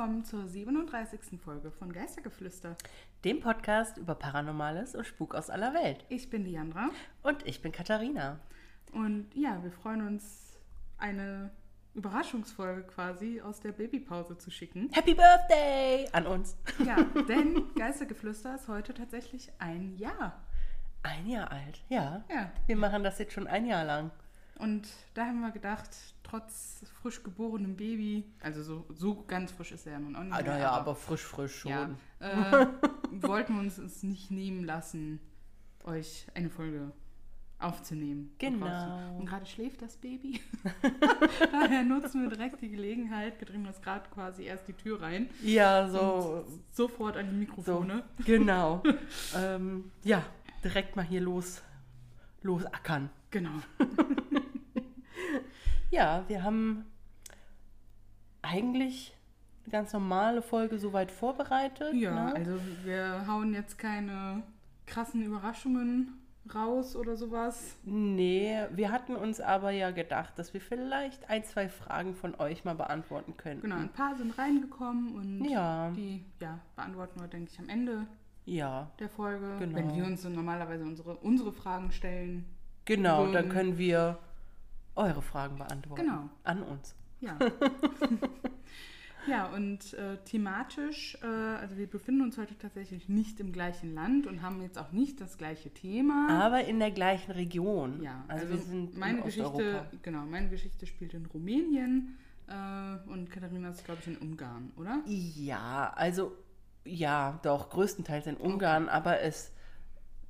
[0.00, 1.38] willkommen zur 37.
[1.44, 2.74] Folge von Geistergeflüster.
[3.22, 6.06] Dem Podcast über Paranormales und Spuk aus aller Welt.
[6.08, 6.88] Ich bin Diandra
[7.22, 8.40] Und ich bin Katharina.
[8.94, 10.58] und ja, wir freuen uns,
[10.96, 11.50] eine
[11.92, 14.88] Überraschungsfolge quasi aus der Babypause zu schicken.
[14.92, 16.56] Happy Birthday an uns.
[16.82, 16.96] Ja,
[17.28, 20.42] denn Geistergeflüster ist heute tatsächlich ein Jahr.
[21.02, 22.24] Ein Jahr alt, ja.
[22.30, 24.10] Ja, Wir machen das jetzt schon ein Jahr lang.
[24.60, 25.90] Und da haben wir gedacht,
[26.22, 30.34] trotz frisch geborenem Baby, also so, so ganz frisch ist er ja nun auch nicht
[30.34, 31.70] Ah, naja, aber frisch, frisch schon.
[31.70, 31.90] ja,
[32.20, 32.66] äh,
[33.10, 35.20] wollten wir uns es nicht nehmen lassen,
[35.84, 36.92] euch eine Folge
[37.58, 38.30] aufzunehmen.
[38.32, 39.16] und Genau.
[39.18, 40.40] Und gerade schläft das Baby.
[41.52, 45.28] Daher nutzen wir direkt die Gelegenheit, wir drehen uns gerade quasi erst die Tür rein.
[45.42, 48.04] Ja, so, Sofort an die so Mikrofone.
[48.24, 48.82] genau.
[49.36, 50.22] ähm, ja,
[50.64, 51.62] direkt mal hier los,
[52.42, 53.10] losackern.
[53.30, 53.50] Genau.
[55.90, 56.84] Ja, wir haben
[58.42, 59.16] eigentlich
[59.64, 61.94] eine ganz normale Folge soweit vorbereitet.
[61.94, 62.34] Ja, ne?
[62.34, 64.42] also wir hauen jetzt keine
[64.86, 66.14] krassen Überraschungen
[66.54, 67.76] raus oder sowas.
[67.84, 72.64] Nee, wir hatten uns aber ja gedacht, dass wir vielleicht ein, zwei Fragen von euch
[72.64, 73.62] mal beantworten könnten.
[73.62, 75.90] Genau, ein paar sind reingekommen und Ja.
[75.90, 78.06] die ja, beantworten wir, denke ich, am Ende
[78.46, 79.56] Ja, der Folge.
[79.58, 79.76] Genau.
[79.76, 82.46] Wenn wir uns so normalerweise unsere, unsere Fragen stellen.
[82.84, 83.32] genau, würden.
[83.34, 84.18] dann können wir
[84.96, 86.02] eure Fragen beantworten.
[86.02, 86.30] Genau.
[86.44, 86.94] An uns.
[87.20, 87.36] Ja.
[89.26, 94.26] ja, und äh, thematisch, äh, also wir befinden uns heute tatsächlich nicht im gleichen Land
[94.26, 96.28] und haben jetzt auch nicht das gleiche Thema.
[96.30, 98.02] Aber in der gleichen Region.
[98.02, 99.86] Ja, also, also, wir sind meine in Geschichte, Osteuropa.
[100.02, 102.16] genau, meine Geschichte spielt in Rumänien
[102.48, 105.02] äh, und Katharina ist, glaube ich, in Ungarn, oder?
[105.06, 106.32] Ja, also
[106.84, 109.52] ja, doch, größtenteils in Ungarn, aber es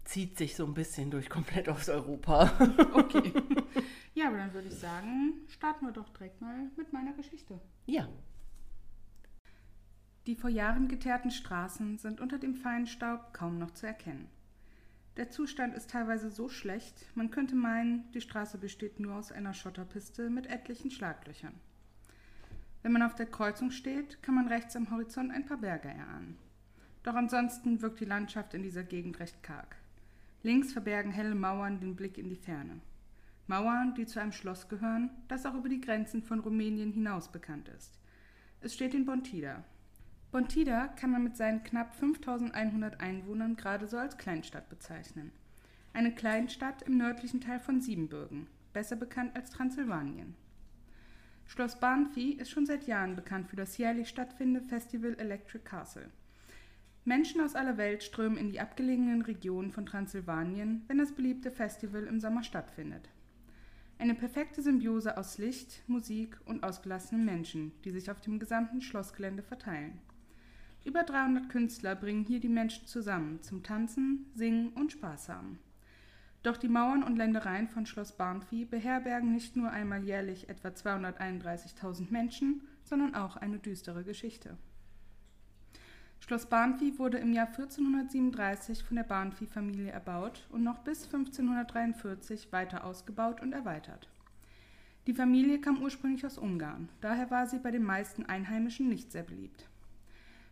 [0.05, 2.53] zieht sich so ein bisschen durch komplett Osteuropa.
[2.95, 3.33] Okay.
[4.21, 7.61] ja, aber dann würde ich sagen, starten wir doch direkt mal mit meiner Geschichte.
[7.87, 8.09] ja.
[10.27, 14.29] Die vor Jahren geteerten Straßen sind unter dem Feinstaub kaum noch zu erkennen.
[15.17, 19.55] Der Zustand ist teilweise so schlecht, man könnte meinen, die Straße besteht nur aus einer
[19.55, 21.55] Schotterpiste mit etlichen Schlaglöchern.
[22.83, 26.37] Wenn man auf der Kreuzung steht, kann man rechts am Horizont ein paar Berge erahnen.
[27.03, 29.75] Doch ansonsten wirkt die Landschaft in dieser Gegend recht karg.
[30.43, 32.81] Links verbergen helle Mauern den Blick in die Ferne.
[33.51, 37.69] Mauern, die zu einem Schloss gehören, das auch über die Grenzen von Rumänien hinaus bekannt
[37.69, 37.99] ist.
[38.61, 39.65] Es steht in Bontida,
[40.33, 45.33] Bontida kann man mit seinen knapp 5100 Einwohnern gerade so als Kleinstadt bezeichnen.
[45.93, 50.37] Eine Kleinstadt im nördlichen Teil von Siebenbürgen, besser bekannt als Transsilvanien.
[51.47, 56.11] Schloss Barnfi ist schon seit Jahren bekannt für das jährlich stattfindende Festival Electric Castle.
[57.05, 62.05] Menschen aus aller Welt strömen in die abgelegenen Regionen von Transsilvanien, wenn das beliebte Festival
[62.05, 63.09] im Sommer stattfindet.
[64.01, 69.43] Eine perfekte Symbiose aus Licht, Musik und ausgelassenen Menschen, die sich auf dem gesamten Schlossgelände
[69.43, 69.99] verteilen.
[70.87, 75.59] Über 300 Künstler bringen hier die Menschen zusammen zum Tanzen, Singen und Spaß haben.
[76.43, 82.11] Doch die Mauern und Ländereien von Schloss Barnfi beherbergen nicht nur einmal jährlich etwa 231.000
[82.11, 84.57] Menschen, sondern auch eine düstere Geschichte.
[86.21, 92.85] Schloss Barnfi wurde im Jahr 1437 von der Barnfi-Familie erbaut und noch bis 1543 weiter
[92.85, 94.09] ausgebaut und erweitert.
[95.07, 99.25] Die Familie kam ursprünglich aus Ungarn, daher war sie bei den meisten Einheimischen nicht sehr
[99.25, 99.69] beliebt.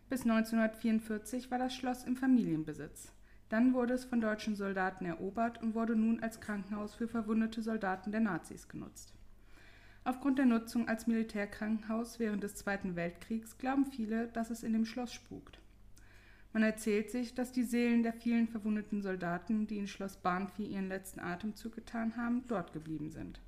[0.09, 3.13] Bis 1944 war das Schloss im Familienbesitz.
[3.47, 8.11] Dann wurde es von deutschen Soldaten erobert und wurde nun als Krankenhaus für verwundete Soldaten
[8.11, 9.13] der Nazis genutzt.
[10.09, 14.85] Aufgrund der Nutzung als Militärkrankenhaus während des Zweiten Weltkriegs glauben viele, dass es in dem
[14.85, 15.59] Schloss spukt.
[16.51, 20.87] Man erzählt sich, dass die Seelen der vielen verwundeten Soldaten, die in Schloss Barnfi ihren
[20.87, 23.39] letzten Atemzug getan haben, dort geblieben sind.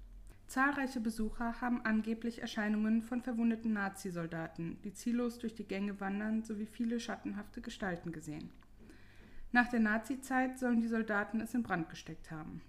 [0.45, 6.67] Zahlreiche Besucher haben angeblich Erscheinungen von verwundeten Nazisoldaten, die ziellos durch die Gänge wandern, sowie
[6.67, 8.51] viele schattenhafte Gestalten gesehen.
[9.51, 12.61] Nach der Nazizeit sollen die Soldaten es in Brand gesteckt haben.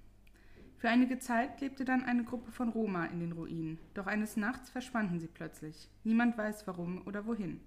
[0.82, 4.68] Für einige Zeit lebte dann eine Gruppe von Roma in den Ruinen, doch eines Nachts
[4.68, 5.88] verschwanden sie plötzlich.
[6.02, 7.60] Niemand weiß warum oder wohin.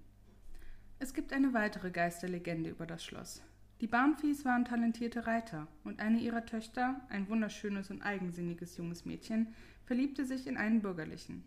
[0.98, 3.42] Es gibt eine weitere Geisterlegende über das Schloss.
[3.80, 9.54] Die Barnfies waren talentierte Reiter und eine ihrer Töchter, ein wunderschönes und eigensinniges junges Mädchen,
[9.86, 11.42] verliebte sich in einen Bürgerlichen.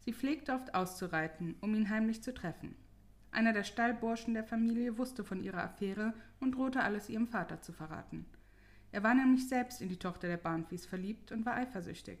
[0.00, 2.76] Sie pflegte oft auszureiten, um ihn heimlich zu treffen.
[3.30, 7.72] Einer der Stallburschen der Familie wusste von ihrer Affäre und drohte alles ihrem Vater zu
[7.72, 8.26] verraten.
[8.90, 12.18] Er war nämlich selbst in die Tochter der Barnfies verliebt und war eifersüchtig.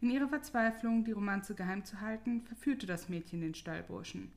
[0.00, 4.32] In ihrer Verzweiflung, die Romanze geheim zu halten, verführte das Mädchen den Stallburschen.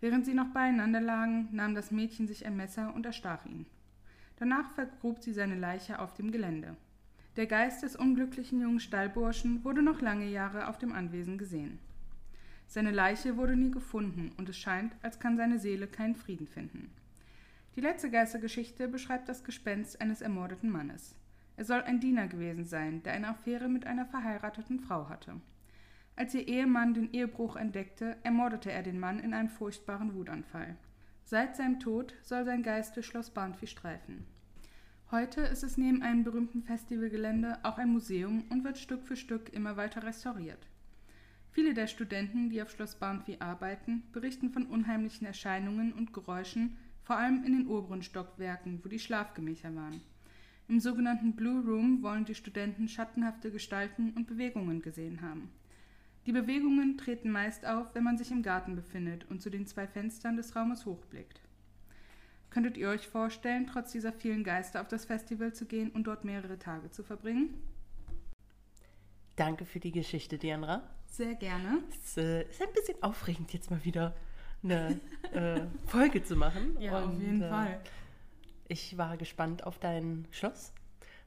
[0.00, 3.66] Während sie noch beieinander lagen, nahm das Mädchen sich ein Messer und erstach ihn.
[4.36, 6.76] Danach vergrub sie seine Leiche auf dem Gelände.
[7.36, 11.78] Der Geist des unglücklichen jungen Stallburschen wurde noch lange Jahre auf dem Anwesen gesehen.
[12.66, 16.90] Seine Leiche wurde nie gefunden und es scheint, als kann seine Seele keinen Frieden finden.
[17.78, 21.14] Die letzte Geistergeschichte beschreibt das Gespenst eines ermordeten Mannes.
[21.56, 25.40] Er soll ein Diener gewesen sein, der eine Affäre mit einer verheirateten Frau hatte.
[26.16, 30.74] Als ihr Ehemann den Ehebruch entdeckte, ermordete er den Mann in einem furchtbaren Wutanfall.
[31.22, 34.26] Seit seinem Tod soll sein Geist durch Schloss Barnfi streifen.
[35.12, 39.52] Heute ist es neben einem berühmten Festivalgelände auch ein Museum und wird Stück für Stück
[39.52, 40.66] immer weiter restauriert.
[41.52, 46.76] Viele der Studenten, die auf Schloss Barnfi arbeiten, berichten von unheimlichen Erscheinungen und Geräuschen,
[47.08, 50.02] vor allem in den oberen Stockwerken, wo die Schlafgemächer waren.
[50.68, 55.50] Im sogenannten Blue Room wollen die Studenten schattenhafte Gestalten und Bewegungen gesehen haben.
[56.26, 59.86] Die Bewegungen treten meist auf, wenn man sich im Garten befindet und zu den zwei
[59.86, 61.40] Fenstern des Raumes hochblickt.
[62.50, 66.26] Könntet ihr euch vorstellen, trotz dieser vielen Geister auf das Festival zu gehen und dort
[66.26, 67.54] mehrere Tage zu verbringen?
[69.34, 70.82] Danke für die Geschichte, Diandra.
[71.06, 71.82] Sehr gerne.
[71.88, 74.14] Es äh, ist ein bisschen aufregend, jetzt mal wieder
[74.62, 75.00] eine
[75.32, 76.76] äh, Folge zu machen.
[76.80, 77.80] Ja, Und, auf jeden äh, Fall.
[78.68, 80.72] Ich war gespannt auf dein Schloss,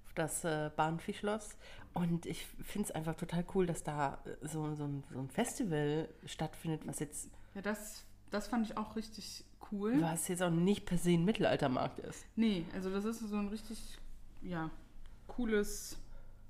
[0.06, 1.58] auf das äh, Bahnvieh-Schloss.
[1.94, 5.30] Und ich finde es einfach total cool, dass da äh, so, so, ein, so ein
[5.30, 10.02] Festival stattfindet, was jetzt, Ja, das, das fand ich auch richtig cool.
[10.02, 12.26] was jetzt auch nicht per se ein Mittelaltermarkt ist.
[12.36, 13.98] Nee, also das ist so ein richtig,
[14.42, 14.70] ja,
[15.28, 15.98] cooles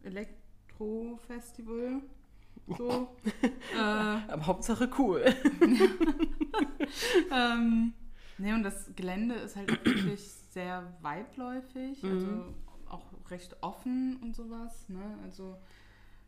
[0.04, 2.02] Elektrofestival.
[2.78, 3.08] So.
[3.76, 5.24] äh, Aber Hauptsache cool.
[7.32, 7.94] ähm,
[8.38, 10.22] nee, und das Gelände ist halt wirklich
[10.52, 12.54] sehr weitläufig, also Mhm.
[12.90, 14.88] auch recht offen und sowas.
[14.90, 15.18] Ne?
[15.24, 15.58] Also,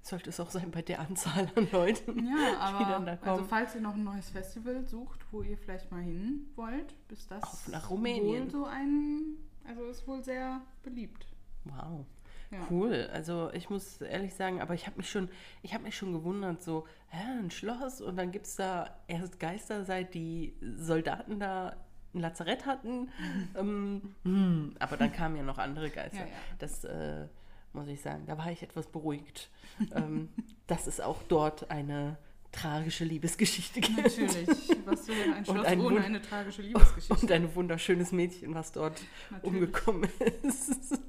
[0.02, 2.26] Sollte es auch sein bei der Anzahl an Leuten.
[2.28, 3.46] ja, aber dann da also kommen.
[3.48, 7.42] falls ihr noch ein neues Festival sucht, wo ihr vielleicht mal hin wollt, ist das
[7.44, 8.44] Auf nach Rumänien.
[8.44, 11.26] wohl so ein, also ist wohl sehr beliebt.
[11.64, 12.06] Wow.
[12.54, 12.68] Ja.
[12.70, 13.10] Cool.
[13.12, 15.30] Also ich muss ehrlich sagen, aber ich habe mich schon,
[15.62, 19.40] ich habe mich schon gewundert, so, hä, ein Schloss und dann gibt es da erst
[19.40, 21.76] Geister, seit die Soldaten da
[22.14, 23.10] ein Lazarett hatten.
[23.58, 26.20] ähm, hm, aber dann kamen ja noch andere Geister.
[26.20, 26.32] Ja, ja.
[26.60, 27.28] Das äh,
[27.74, 29.50] muss ich sagen, da war ich etwas beruhigt.
[29.96, 30.30] ähm,
[30.68, 32.18] dass es auch dort eine
[32.52, 33.98] tragische Liebesgeschichte gibt.
[33.98, 34.48] Natürlich.
[34.86, 37.14] Was für ein Schloss ein ohne eine tragische Liebesgeschichte.
[37.22, 39.02] Und ein wunderschönes Mädchen, was dort
[39.32, 39.54] Natürlich.
[39.54, 40.10] umgekommen
[40.44, 41.00] ist.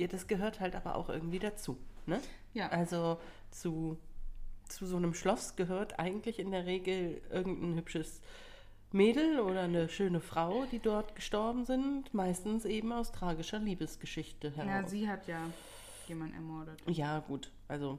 [0.00, 1.76] Ja, das gehört halt aber auch irgendwie dazu.
[2.06, 2.20] Ne?
[2.54, 3.18] Ja, Also
[3.50, 3.98] zu,
[4.66, 8.22] zu so einem Schloss gehört eigentlich in der Regel irgendein hübsches
[8.92, 12.14] Mädel oder eine schöne Frau, die dort gestorben sind.
[12.14, 14.90] Meistens eben aus tragischer Liebesgeschichte ja, heraus.
[14.90, 15.38] sie hat ja
[16.08, 16.80] jemanden ermordet.
[16.86, 17.52] Ja, gut.
[17.68, 17.98] Also,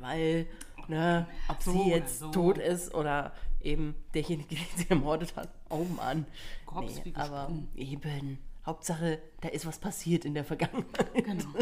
[0.00, 0.46] weil,
[0.88, 2.30] ne, ob so sie jetzt so.
[2.32, 3.32] tot ist oder
[3.62, 5.48] eben derjenige, den sie ermordet hat.
[5.70, 6.26] Oh Mann.
[7.04, 8.38] Wie aber eben.
[8.66, 11.14] Hauptsache, da ist was passiert in der Vergangenheit.
[11.14, 11.52] Genau.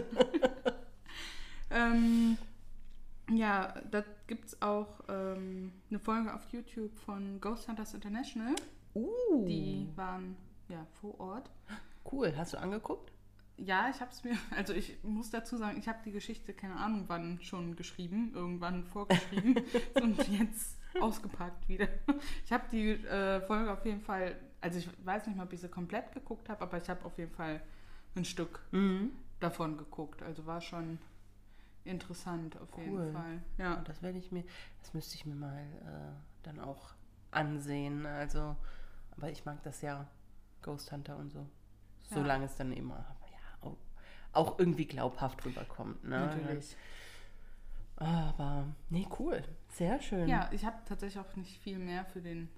[1.71, 2.39] ähm,
[3.31, 8.55] ja, da gibt es auch ähm, eine Folge auf YouTube von Ghost Hunters International.
[8.95, 10.37] Uh, Die waren
[10.69, 11.51] ja vor Ort.
[12.13, 12.33] cool.
[12.37, 13.13] Hast du angeguckt?
[13.57, 16.77] Ja, ich habe es mir, also ich muss dazu sagen, ich habe die Geschichte, keine
[16.77, 19.57] Ahnung wann schon geschrieben, irgendwann vorgeschrieben
[20.03, 21.89] und jetzt ausgepackt wieder.
[22.45, 25.61] Ich habe die äh, Folge auf jeden Fall, also ich weiß nicht mal, ob ich
[25.61, 27.61] sie komplett geguckt habe, aber ich habe auf jeden Fall
[28.15, 29.11] ein Stück Mhm.
[29.41, 30.23] davon geguckt.
[30.23, 30.99] Also war schon
[31.85, 32.85] interessant auf Cool.
[32.85, 33.43] jeden Fall.
[33.59, 33.75] Ja.
[33.75, 34.45] Und das werde ich mir,
[34.81, 36.95] das müsste ich mir mal äh, dann auch
[37.31, 38.07] ansehen.
[38.07, 38.57] Also,
[39.17, 40.07] aber ich mag das ja,
[40.63, 41.41] Ghost Hunter und so.
[41.41, 42.17] Ja.
[42.17, 43.77] Solange es dann immer ja, auch,
[44.33, 46.05] auch irgendwie glaubhaft rüberkommt.
[46.05, 46.21] Ne?
[46.21, 46.77] Natürlich.
[47.97, 49.43] Aber, nee, cool.
[49.69, 50.29] Sehr schön.
[50.29, 52.49] Ja, ich habe tatsächlich auch nicht viel mehr für den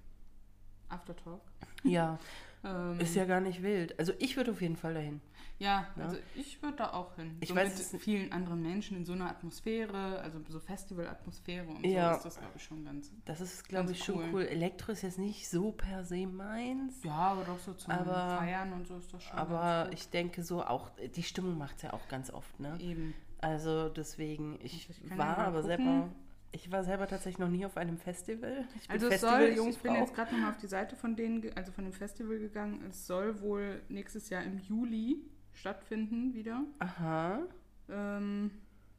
[0.89, 1.41] Aftertalk.
[1.83, 2.17] Ja,
[2.67, 3.99] Ähm, ist ja gar nicht wild.
[3.99, 5.21] Also ich würde auf jeden Fall dahin.
[5.59, 6.05] Ja, Ja.
[6.05, 7.37] also ich würde da auch hin.
[7.39, 11.85] Ich so weiß mit vielen anderen Menschen in so einer Atmosphäre, also so Festival-Atmosphäre und
[11.85, 12.13] Ja.
[12.13, 13.11] so ist das, glaube ich, schon ganz.
[13.25, 14.29] Das ist, glaube ich, schon cool.
[14.33, 14.41] cool.
[14.47, 17.03] Elektro ist jetzt nicht so per se meins.
[17.03, 20.41] Ja, aber doch so zum Aber- Feiern und so ist das schon Aber ich denke
[20.43, 22.77] so auch, die Stimmung macht es ja auch ganz oft, ne?
[22.79, 23.13] Eben.
[23.41, 25.67] Also deswegen, ich Ich war aber gucken.
[25.67, 26.09] selber,
[26.55, 28.65] ich war selber tatsächlich noch nie auf einem Festival.
[28.75, 31.43] Ich Also es soll, ich, ich bin jetzt gerade nochmal auf die Seite von denen,
[31.55, 32.81] also von dem Festival gegangen.
[32.89, 35.17] Es soll wohl nächstes Jahr im Juli
[35.53, 36.63] stattfinden wieder.
[36.79, 37.41] Aha.
[37.89, 38.51] Ähm,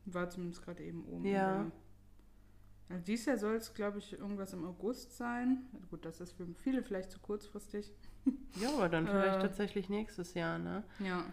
[0.04, 1.25] war zumindest gerade eben oben.
[1.25, 1.66] Ja.
[2.88, 5.64] Also dieses Jahr soll es, glaube ich, irgendwas im August sein.
[5.75, 7.92] Also gut, das ist für viele vielleicht zu kurzfristig.
[8.60, 9.42] Ja, aber dann vielleicht Äh.
[9.42, 10.82] tatsächlich nächstes Jahr, ne?
[10.98, 11.25] Ja.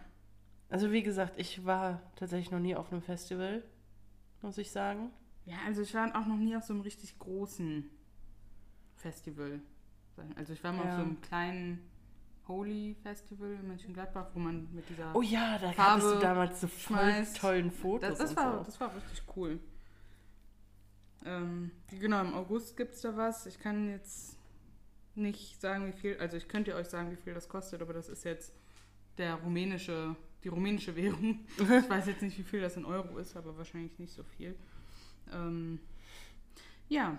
[0.70, 3.64] Also wie gesagt, ich war tatsächlich noch nie auf einem Festival,
[4.44, 5.10] muss ich sagen.
[5.46, 7.90] Ja, also ich war auch noch nie auf so einem richtig großen
[8.96, 9.60] Festival.
[10.36, 10.90] Also ich war mal Ja.
[10.92, 11.90] auf so einem kleinen
[12.48, 15.16] Holy Festival in Mönchengladbach, wo man mit dieser...
[15.16, 17.38] Oh ja, da Farbe hattest du damals so voll schmeißt.
[17.38, 18.64] tollen Fotos das, das, war, so.
[18.66, 19.60] das war richtig cool.
[21.26, 23.46] Ähm, genau, im August gibt es da was.
[23.46, 24.38] Ich kann jetzt
[25.16, 28.10] nicht sagen, wie viel, also ich könnte euch sagen, wie viel das kostet, aber das
[28.10, 28.54] ist jetzt
[29.18, 31.46] der rumänische, die rumänische Währung.
[31.58, 34.56] Ich weiß jetzt nicht, wie viel das in Euro ist, aber wahrscheinlich nicht so viel.
[35.32, 35.80] Ähm,
[36.90, 37.18] ja,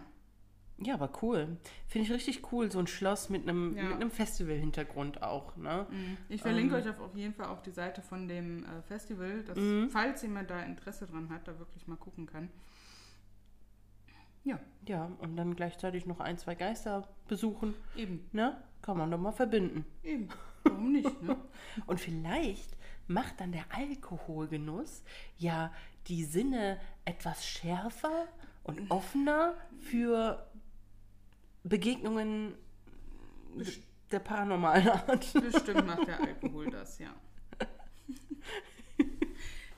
[0.78, 1.56] Ja, aber cool.
[1.87, 3.84] Finde ich richtig cool, so ein Schloss mit einem, Ja.
[3.84, 5.56] mit einem Festival-Hintergrund auch.
[5.56, 5.87] Ne?
[6.28, 6.82] ich verlinke Ähm.
[6.82, 9.88] euch auf, auf jeden Fall auch die Seite von dem äh, Festival, dass, Mhm.
[9.90, 12.50] falls jemand da Interesse dran hat, da wirklich mal gucken kann.
[14.42, 17.75] Ja, Ja, und dann gleichzeitig noch ein, zwei Geister besuchen.
[17.96, 18.61] eben, Ne?
[18.82, 19.87] Kann man doch mal verbinden.
[20.02, 20.28] eben.
[20.64, 21.37] Warum nicht, ne?
[21.87, 25.02] Und vielleicht macht dann der Alkoholgenuss
[25.38, 25.73] ja
[26.08, 28.26] die Sinne etwas schärfer
[28.62, 30.46] und offener für
[31.62, 32.54] Begegnungen
[33.56, 35.32] Best- der paranormalen Art.
[35.32, 37.14] Bestimmt macht der Alkohol das, ja.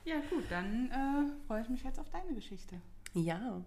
[0.05, 2.79] Ja, gut, dann äh, freue ich mich jetzt auf deine Geschichte.
[3.13, 3.61] Ja.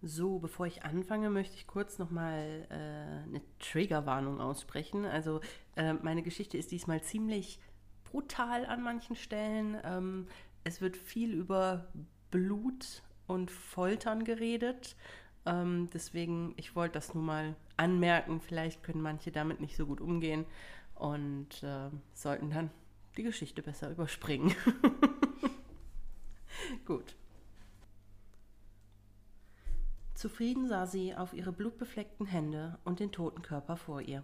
[0.00, 5.04] So, bevor ich anfange, möchte ich kurz nochmal äh, eine Triggerwarnung aussprechen.
[5.04, 5.40] Also
[5.76, 7.58] äh, meine Geschichte ist diesmal ziemlich
[8.04, 9.76] brutal an manchen Stellen.
[9.84, 10.28] Ähm,
[10.64, 11.86] es wird viel über
[12.30, 14.96] Blut und Foltern geredet.
[15.46, 18.40] Ähm, deswegen, ich wollte das nur mal anmerken.
[18.40, 20.46] Vielleicht können manche damit nicht so gut umgehen
[20.94, 22.70] und äh, sollten dann
[23.16, 24.54] die Geschichte besser überspringen.
[26.86, 27.14] gut.
[30.14, 34.22] Zufrieden sah sie auf ihre blutbefleckten Hände und den toten Körper vor ihr.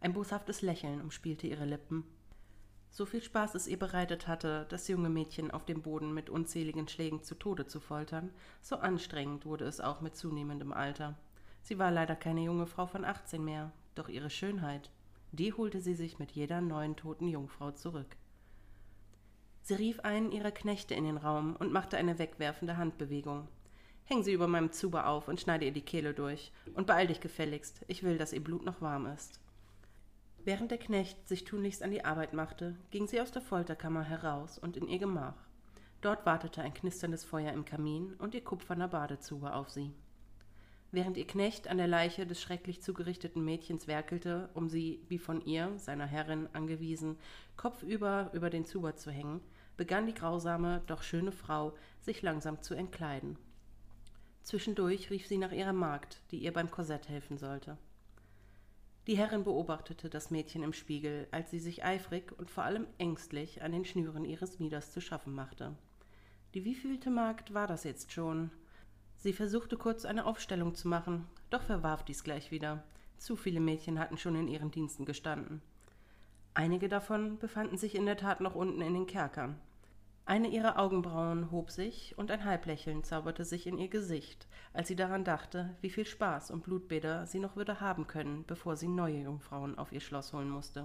[0.00, 2.04] Ein boshaftes Lächeln umspielte ihre Lippen.
[2.90, 6.88] So viel Spaß es ihr bereitet hatte, das junge Mädchen auf dem Boden mit unzähligen
[6.88, 8.30] Schlägen zu Tode zu foltern,
[8.62, 11.16] so anstrengend wurde es auch mit zunehmendem Alter.
[11.62, 14.90] Sie war leider keine junge Frau von 18 mehr, doch ihre Schönheit,
[15.32, 18.16] die holte sie sich mit jeder neuen toten Jungfrau zurück.
[19.62, 23.48] Sie rief einen ihrer Knechte in den Raum und machte eine wegwerfende Handbewegung.
[24.04, 26.50] Häng sie über meinem Zuber auf und schneide ihr die Kehle durch.
[26.72, 29.38] Und beeil dich gefälligst, ich will, dass ihr Blut noch warm ist.
[30.48, 34.58] Während der Knecht sich tunlichst an die Arbeit machte, ging sie aus der Folterkammer heraus
[34.58, 35.36] und in ihr Gemach.
[36.00, 39.92] Dort wartete ein knisterndes Feuer im Kamin und ihr kupferner Badezuber auf sie.
[40.90, 45.44] Während ihr Knecht an der Leiche des schrecklich zugerichteten Mädchens werkelte, um sie, wie von
[45.44, 47.18] ihr, seiner Herrin, angewiesen,
[47.58, 49.42] kopfüber über den Zuber zu hängen,
[49.76, 53.36] begann die grausame, doch schöne Frau, sich langsam zu entkleiden.
[54.44, 57.76] Zwischendurch rief sie nach ihrer Magd, die ihr beim Korsett helfen sollte.
[59.08, 63.62] Die Herrin beobachtete das Mädchen im Spiegel, als sie sich eifrig und vor allem ängstlich
[63.62, 65.74] an den Schnüren ihres Mieders zu schaffen machte.
[66.52, 68.50] Die wievielte Magd war das jetzt schon?
[69.16, 72.84] Sie versuchte kurz eine Aufstellung zu machen, doch verwarf dies gleich wieder.
[73.16, 75.62] Zu viele Mädchen hatten schon in ihren Diensten gestanden.
[76.52, 79.58] Einige davon befanden sich in der Tat noch unten in den Kerkern.
[80.28, 84.94] Eine ihrer Augenbrauen hob sich und ein Halblächeln zauberte sich in ihr Gesicht, als sie
[84.94, 89.22] daran dachte, wie viel Spaß und Blutbäder sie noch würde haben können, bevor sie neue
[89.22, 90.84] Jungfrauen auf ihr Schloss holen musste.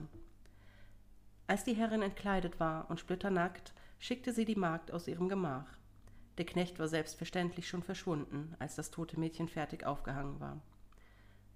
[1.45, 5.67] Als die Herrin entkleidet war und splitternackt, schickte sie die Magd aus ihrem Gemach.
[6.37, 10.61] Der Knecht war selbstverständlich schon verschwunden, als das tote Mädchen fertig aufgehangen war.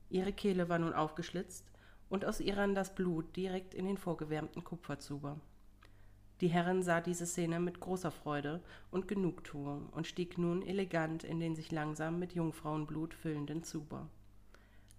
[0.10, 1.72] Ihre Kehle war nun aufgeschlitzt
[2.10, 5.40] und aus ihr rann das Blut direkt in den vorgewärmten Kupferzuber.
[6.42, 11.40] Die Herrin sah diese Szene mit großer Freude und Genugtuung und stieg nun elegant in
[11.40, 14.08] den sich langsam mit Jungfrauenblut füllenden Zuber.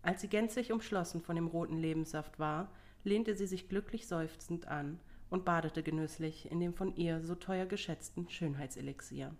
[0.02, 2.72] Als sie gänzlich umschlossen von dem roten Lebenssaft war,
[3.04, 4.98] lehnte sie sich glücklich seufzend an
[5.30, 9.34] und badete genüsslich in dem von ihr so teuer geschätzten Schönheitselixier.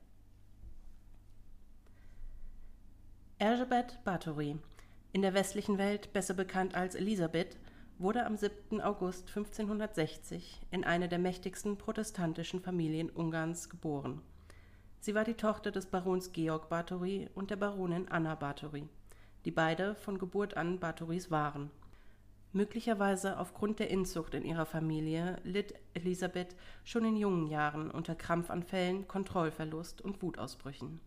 [3.41, 4.57] Erzsébet Bathory,
[5.13, 7.57] in der westlichen Welt besser bekannt als Elisabeth,
[7.99, 8.81] wurde am 7.
[8.81, 14.23] August 1560 in eine der mächtigsten protestantischen Familien Ungarns geboren.
[15.01, 18.89] Sie war die Tochter des Barons Georg Bathory und der Baronin Anna Bathory,
[19.45, 21.71] die beide von Geburt an Bathorys waren.
[22.53, 29.09] Möglicherweise aufgrund der Inzucht in ihrer Familie litt Elisabeth schon in jungen Jahren unter Krampfanfällen,
[29.09, 31.01] Kontrollverlust und Wutausbrüchen.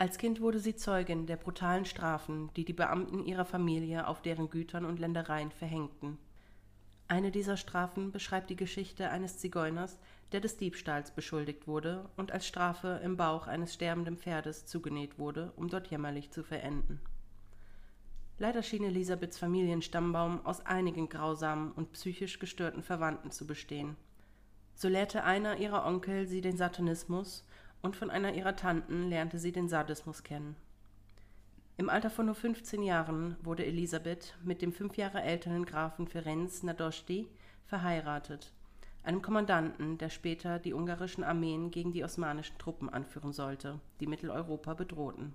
[0.00, 4.48] Als Kind wurde sie Zeugin der brutalen Strafen, die die Beamten ihrer Familie auf deren
[4.48, 6.16] Gütern und Ländereien verhängten.
[7.06, 9.98] Eine dieser Strafen beschreibt die Geschichte eines Zigeuners,
[10.32, 15.52] der des Diebstahls beschuldigt wurde und als Strafe im Bauch eines sterbenden Pferdes zugenäht wurde,
[15.56, 16.98] um dort jämmerlich zu verenden.
[18.38, 23.96] Leider schien Elisabeths Familienstammbaum aus einigen grausamen und psychisch gestörten Verwandten zu bestehen.
[24.74, 27.44] So lehrte einer ihrer Onkel sie den Satanismus
[27.82, 30.56] und von einer ihrer Tanten lernte sie den Sadismus kennen.
[31.76, 36.62] Im Alter von nur 15 Jahren wurde Elisabeth mit dem fünf Jahre älteren Grafen Ferenc
[36.62, 37.28] Nadoschti
[37.64, 38.52] verheiratet,
[39.02, 44.74] einem Kommandanten, der später die ungarischen Armeen gegen die osmanischen Truppen anführen sollte, die Mitteleuropa
[44.74, 45.34] bedrohten.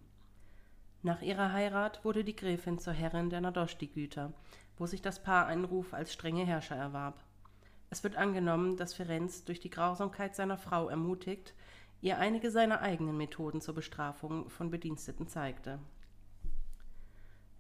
[1.02, 4.34] Nach ihrer Heirat wurde die Gräfin zur Herrin der Nadoschti-Güter,
[4.78, 7.24] wo sich das Paar einen Ruf als strenge Herrscher erwarb.
[7.90, 11.54] Es wird angenommen, dass Ferenc durch die Grausamkeit seiner Frau ermutigt,
[12.06, 15.80] ihr einige seiner eigenen Methoden zur Bestrafung von Bediensteten zeigte.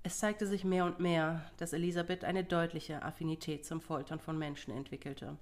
[0.03, 4.71] Es zeigte sich mehr und mehr, dass Elisabeth eine deutliche Affinität zum Foltern von Menschen
[4.71, 5.35] entwickelte.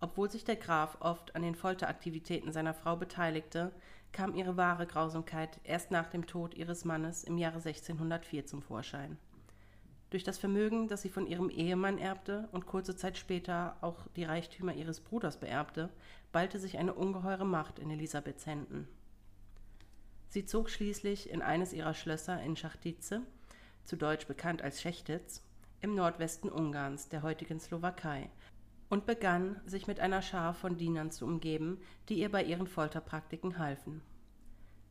[0.00, 3.70] Obwohl sich der Graf oft an den Folteraktivitäten seiner Frau beteiligte,
[4.12, 9.18] kam ihre wahre Grausamkeit erst nach dem Tod ihres Mannes im Jahre 1604 zum Vorschein.
[10.12, 14.24] Durch das Vermögen, das sie von ihrem Ehemann erbte und kurze Zeit später auch die
[14.24, 15.88] Reichtümer ihres Bruders beerbte,
[16.32, 18.86] ballte sich eine ungeheure Macht in Elisabeths Händen.
[20.28, 23.20] Sie zog schließlich in eines ihrer Schlösser in Schachtice,
[23.84, 25.42] zu Deutsch bekannt als Schechtitz,
[25.80, 28.28] im Nordwesten Ungarns, der heutigen Slowakei,
[28.90, 33.56] und begann, sich mit einer Schar von Dienern zu umgeben, die ihr bei ihren Folterpraktiken
[33.56, 34.02] halfen.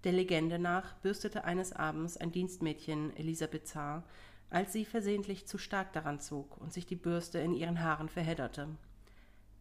[0.03, 4.03] Der Legende nach bürstete eines Abends ein Dienstmädchen Elisabeth Haar
[4.51, 8.67] als sie versehentlich zu stark daran zog und sich die Bürste in ihren Haaren verhedderte.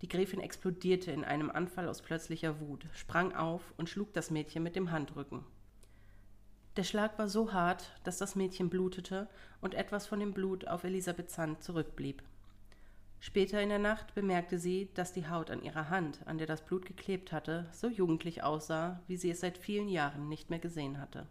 [0.03, 4.63] Die Gräfin explodierte in einem Anfall aus plötzlicher Wut, sprang auf und schlug das Mädchen
[4.63, 5.45] mit dem Handrücken.
[6.77, 9.29] Der Schlag war so hart, dass das Mädchen blutete
[9.61, 12.23] und etwas von dem Blut auf Elisabeths Hand zurückblieb.
[13.21, 16.65] Später in der Nacht bemerkte sie, dass die Haut an ihrer Hand, an der das
[16.65, 20.99] Blut geklebt hatte, so jugendlich aussah, wie sie es seit vielen Jahren nicht mehr gesehen
[20.99, 21.27] hatte.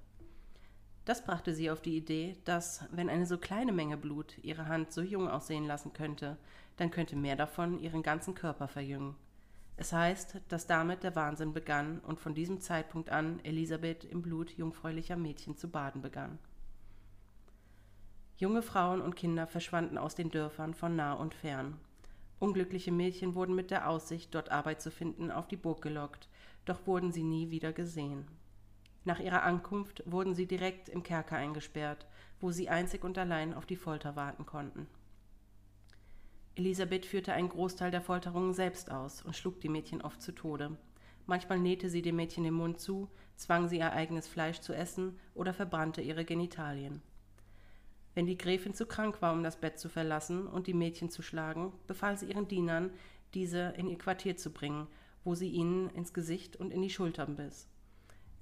[1.06, 4.92] Das brachte sie auf die Idee, dass, wenn eine so kleine Menge Blut ihre Hand
[4.92, 6.38] so jung aussehen lassen könnte,
[6.78, 9.16] dann könnte mehr davon ihren ganzen Körper verjüngen.
[9.78, 14.52] Es heißt, dass damit der Wahnsinn begann und von diesem Zeitpunkt an Elisabeth im Blut
[14.52, 16.38] jungfräulicher Mädchen zu baden begann.
[18.38, 21.78] Junge Frauen und Kinder verschwanden aus den Dörfern von nah und fern.
[22.40, 26.30] Unglückliche Mädchen wurden mit der Aussicht, dort Arbeit zu finden, auf die Burg gelockt,
[26.66, 28.28] doch wurden sie nie wieder gesehen.
[29.06, 32.06] Nach ihrer Ankunft wurden sie direkt im Kerker eingesperrt,
[32.40, 34.88] wo sie einzig und allein auf die Folter warten konnten.
[36.56, 40.78] Elisabeth führte einen Großteil der Folterungen selbst aus und schlug die Mädchen oft zu Tode.
[41.26, 45.18] Manchmal nähte sie dem Mädchen den Mund zu, zwang sie ihr eigenes Fleisch zu essen
[45.34, 47.02] oder verbrannte ihre Genitalien.
[48.14, 51.22] Wenn die Gräfin zu krank war, um das Bett zu verlassen und die Mädchen zu
[51.22, 52.92] schlagen, befahl sie ihren Dienern,
[53.34, 54.88] diese in ihr Quartier zu bringen,
[55.24, 57.70] wo sie ihnen ins Gesicht und in die Schultern biss.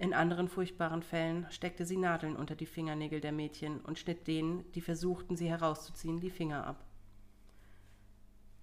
[0.00, 4.70] In anderen furchtbaren Fällen steckte sie Nadeln unter die Fingernägel der Mädchen und schnitt denen,
[4.72, 6.84] die versuchten, sie herauszuziehen, die Finger ab.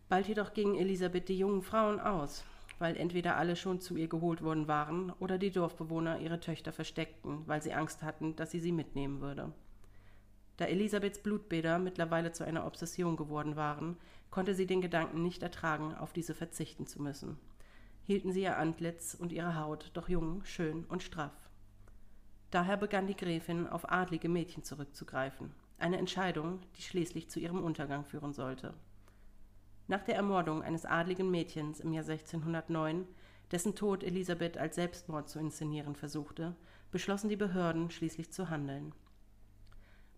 [0.08, 2.46] Bald jedoch gingen Elisabeth die jungen Frauen aus,
[2.80, 7.46] weil entweder alle schon zu ihr geholt worden waren oder die Dorfbewohner ihre Töchter versteckten,
[7.48, 9.52] weil sie Angst hatten, dass sie sie mitnehmen würde.
[10.56, 13.98] Da Elisabeths Blutbäder mittlerweile zu einer Obsession geworden waren,
[14.32, 17.38] konnte sie den Gedanken nicht ertragen, auf diese verzichten zu müssen
[18.06, 21.34] hielten sie ihr Antlitz und ihre Haut doch jung, schön und straff.
[22.52, 28.06] Daher begann die Gräfin, auf adlige Mädchen zurückzugreifen, eine Entscheidung, die schließlich zu ihrem Untergang
[28.06, 28.74] führen sollte.
[29.88, 33.08] Nach der Ermordung eines adligen Mädchens im Jahr 1609,
[33.52, 36.56] dessen Tod Elisabeth als Selbstmord zu inszenieren versuchte,
[36.92, 38.94] beschlossen die Behörden schließlich zu handeln.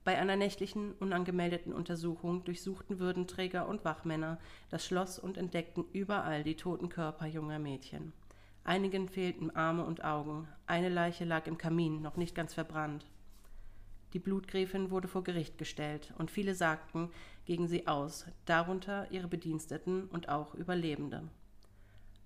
[0.07, 4.39] Bei einer nächtlichen, unangemeldeten Untersuchung durchsuchten Würdenträger und Wachmänner
[4.69, 8.13] das Schloss und entdeckten überall die toten Körper junger Mädchen.
[8.63, 13.05] Einigen fehlten Arme und Augen, eine Leiche lag im Kamin, noch nicht ganz verbrannt.
[14.13, 17.09] Die Blutgräfin wurde vor Gericht gestellt, und viele sagten
[17.43, 21.23] gegen sie aus, darunter ihre Bediensteten und auch Überlebende.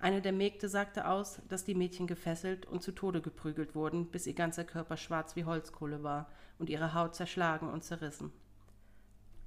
[0.01, 4.25] Eine der Mägde sagte aus, dass die Mädchen gefesselt und zu Tode geprügelt wurden, bis
[4.25, 8.31] ihr ganzer Körper schwarz wie Holzkohle war und ihre Haut zerschlagen und zerrissen.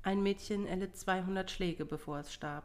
[0.04, 2.62] Ein Mädchen erlitt 200 Schläge, bevor es starb.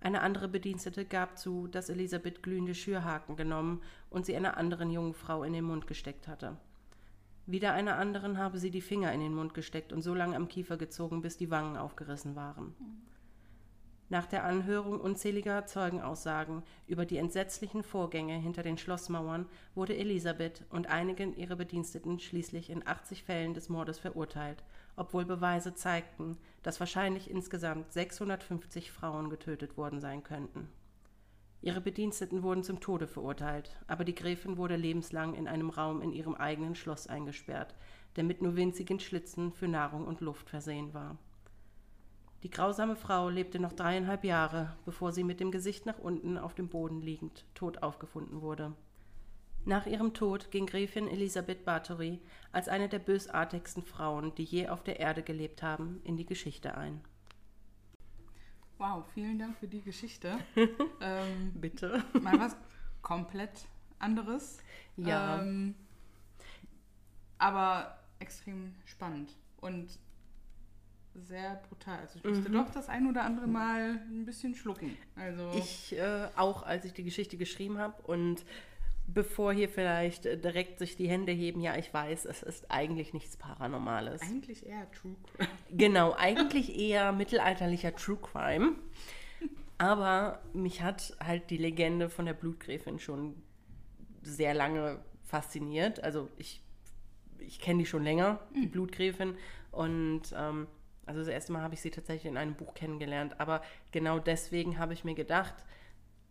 [0.00, 5.14] Eine andere Bedienstete gab zu, dass Elisabeth glühende Schürhaken genommen und sie einer anderen jungen
[5.14, 6.56] Frau in den Mund gesteckt hatte.
[7.46, 10.46] Wieder einer anderen habe sie die Finger in den Mund gesteckt und so lange am
[10.46, 12.76] Kiefer gezogen, bis die Wangen aufgerissen waren.
[14.12, 20.86] Nach der Anhörung unzähliger Zeugenaussagen über die entsetzlichen Vorgänge hinter den Schlossmauern wurde Elisabeth und
[20.86, 24.64] einigen ihrer Bediensteten schließlich in 80 Fällen des Mordes verurteilt,
[24.96, 30.68] obwohl Beweise zeigten, dass wahrscheinlich insgesamt 650 Frauen getötet worden sein könnten.
[31.62, 36.12] Ihre Bediensteten wurden zum Tode verurteilt, aber die Gräfin wurde lebenslang in einem Raum in
[36.12, 37.74] ihrem eigenen Schloss eingesperrt,
[38.16, 41.16] der mit nur winzigen Schlitzen für Nahrung und Luft versehen war.
[42.42, 46.54] Die grausame Frau lebte noch dreieinhalb Jahre, bevor sie mit dem Gesicht nach unten auf
[46.54, 48.74] dem Boden liegend tot aufgefunden wurde.
[49.64, 54.82] Nach ihrem Tod ging Gräfin Elisabeth Bathory als eine der bösartigsten Frauen, die je auf
[54.82, 57.00] der Erde gelebt haben, in die Geschichte ein.
[58.78, 60.36] Wow, vielen Dank für die Geschichte.
[61.00, 62.02] ähm, Bitte.
[62.20, 62.56] Mal was
[63.02, 63.68] komplett
[64.00, 64.58] anderes.
[64.96, 65.40] Ja.
[65.40, 65.76] Ähm,
[67.38, 69.96] aber extrem spannend und
[71.14, 71.98] sehr brutal.
[72.00, 74.96] Also ich musste doch das ein oder andere Mal ein bisschen schlucken.
[75.16, 78.44] Also Ich äh, auch, als ich die Geschichte geschrieben habe und
[79.06, 83.12] bevor hier vielleicht äh, direkt sich die Hände heben, ja, ich weiß, es ist eigentlich
[83.12, 84.22] nichts Paranormales.
[84.22, 85.48] eigentlich eher True Crime.
[85.70, 88.72] Genau, eigentlich eher mittelalterlicher True Crime.
[89.78, 93.34] Aber mich hat halt die Legende von der Blutgräfin schon
[94.22, 96.02] sehr lange fasziniert.
[96.04, 96.62] Also ich,
[97.40, 99.34] ich kenne die schon länger, die Blutgräfin.
[99.72, 100.68] Und ähm,
[101.06, 103.40] also das erste Mal habe ich sie tatsächlich in einem Buch kennengelernt.
[103.40, 105.54] Aber genau deswegen habe ich mir gedacht,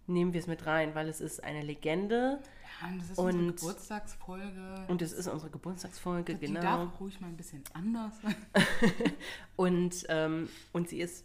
[0.07, 2.39] nehmen wir es mit rein, weil es ist eine Legende
[2.81, 4.85] Ja, und das ist unsere Und- Geburtstagsfolge.
[4.87, 6.61] und es ist unsere Geburtstagsfolge, die genau.
[6.61, 8.35] darf ruhig mal ein bisschen anders sein.
[9.55, 11.23] Und, ähm, und sie ist,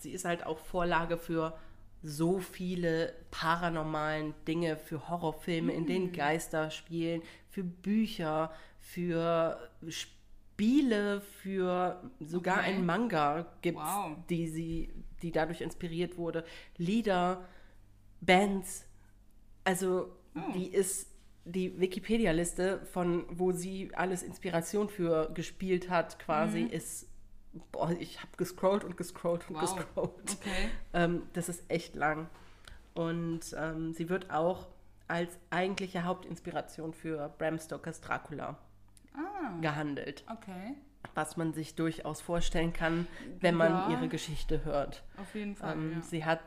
[0.00, 1.56] sie ist halt auch Vorlage für
[2.02, 10.16] so viele paranormalen Dinge, für Horrorfilme, in denen Geister spielen, für Bücher, für Spiele,
[11.42, 12.74] für sogar Okay.
[12.74, 14.16] ein Manga gibt Wow.
[14.30, 16.44] die sie, die dadurch inspiriert wurde,
[16.76, 17.44] Lieder,
[18.20, 18.86] Bands.
[19.64, 20.40] Also Oh.
[20.54, 21.08] die ist
[21.44, 27.08] die Wikipedia-Liste von wo sie alles Inspiration für gespielt hat, quasi ist
[27.70, 29.60] boah, ich habe gescrollt und gescrollt und Wow.
[29.76, 30.36] gescrollt.
[30.40, 30.68] Okay.
[30.94, 32.28] Ähm, das ist echt lang.
[32.94, 34.68] Und ähm, sie wird auch
[35.08, 38.56] als eigentliche Hauptinspiration für Bram Stokers Dracula
[39.14, 40.74] Ah, gehandelt, okay.
[41.14, 43.06] was man sich durchaus vorstellen kann,
[43.40, 43.90] wenn man Ja.
[43.90, 45.02] ihre Geschichte hört.
[45.20, 45.74] Auf jeden Fall.
[45.74, 46.02] Ähm, ja.
[46.02, 46.40] Sie hat,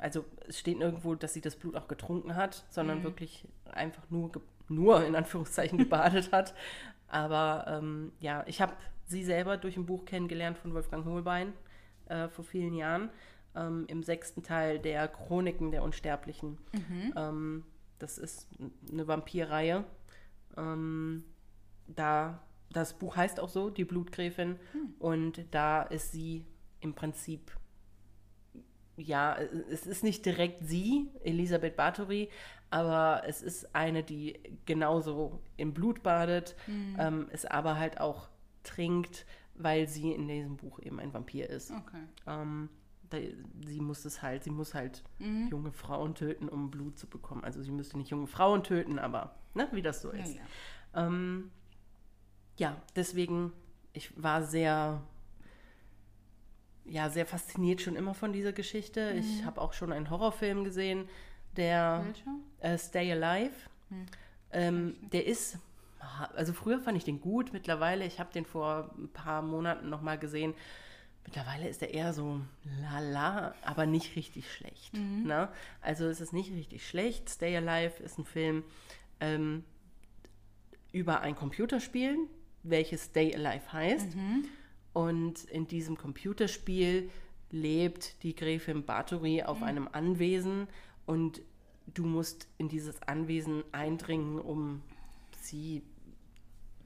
[0.00, 3.04] also es steht nirgendwo, dass sie das Blut auch getrunken hat, sondern Mhm.
[3.04, 4.30] wirklich einfach nur,
[4.68, 6.54] nur in Anführungszeichen gebadet hat.
[7.08, 8.72] Aber ähm, ja, ich habe
[9.06, 11.52] sie selber durch ein Buch kennengelernt von Wolfgang Hohlbein
[12.06, 13.10] äh, vor vielen Jahren,
[13.54, 16.58] ähm, im sechsten Teil der Chroniken der Unsterblichen.
[16.72, 17.12] Mhm.
[17.14, 17.64] Ähm,
[17.98, 18.48] das ist
[18.90, 19.84] eine Vampirreihe.
[20.56, 21.24] Ähm,
[21.86, 22.42] da
[22.72, 24.94] das Buch heißt auch so, die Blutgräfin, Hm.
[24.98, 26.44] und da ist sie
[26.80, 27.52] im Prinzip,
[28.96, 29.36] ja,
[29.70, 32.28] es ist nicht direkt sie, Elisabeth Bathory,
[32.70, 36.96] aber es ist eine, die genauso im Blut badet, Hm.
[36.98, 38.28] ähm, es aber halt auch
[38.62, 41.70] trinkt, weil sie in diesem Buch eben ein Vampir ist.
[41.70, 42.02] Okay.
[42.26, 42.68] Ähm,
[43.64, 45.46] sie muss es halt, sie muss halt Mhm.
[45.48, 47.44] junge Frauen töten, um Blut zu bekommen.
[47.44, 50.34] Also sie müsste nicht junge Frauen töten, aber ne, wie das so Ja, ist.
[50.34, 50.42] ja.
[51.06, 51.52] Ähm,
[52.56, 53.52] ja, deswegen,
[53.92, 55.02] ich war sehr,
[56.84, 59.12] ja, sehr fasziniert schon immer von dieser Geschichte.
[59.18, 61.08] Ich habe auch schon einen Horrorfilm gesehen,
[61.56, 62.04] der
[62.60, 63.54] äh, Stay Alive.
[64.52, 65.58] Ähm, der ist,
[66.34, 70.18] also früher fand ich den gut, mittlerweile, ich habe den vor ein paar Monaten nochmal
[70.18, 70.54] gesehen.
[71.24, 72.40] Mittlerweile ist er eher so
[72.82, 74.92] lala, aber nicht richtig schlecht.
[75.26, 75.48] Ne?
[75.80, 77.30] Also es ist nicht richtig schlecht.
[77.30, 78.62] Stay Alive ist ein Film
[79.20, 79.64] ähm,
[80.92, 82.18] über ein Computerspiel,
[82.64, 84.16] welches Stay Alive heißt.
[84.92, 87.10] Und in diesem Computerspiel
[87.50, 90.66] lebt die Gräfin Bathory auf einem Anwesen
[91.06, 91.42] und
[91.86, 94.82] du musst in dieses Anwesen eindringen, um
[95.40, 95.82] sie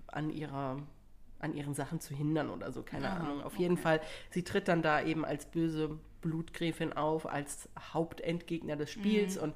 [0.09, 0.83] an ihrer
[1.41, 3.43] an ihren Sachen zu hindern oder so, keine Aha, Ahnung.
[3.43, 3.83] Auf jeden okay.
[3.83, 9.55] Fall, sie tritt dann da eben als böse Blutgräfin auf, als Hauptendgegner des Spiels und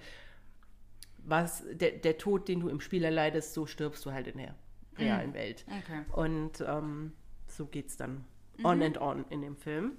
[1.24, 4.54] was der, der Tod, den du im Spiel erleidest, so stirbst du halt in der
[4.98, 5.64] realen Welt.
[5.66, 6.04] Okay.
[6.12, 7.12] Und ähm,
[7.46, 8.24] so geht's dann
[8.62, 9.92] on and on in dem Film.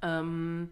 [0.00, 0.70] Ähm,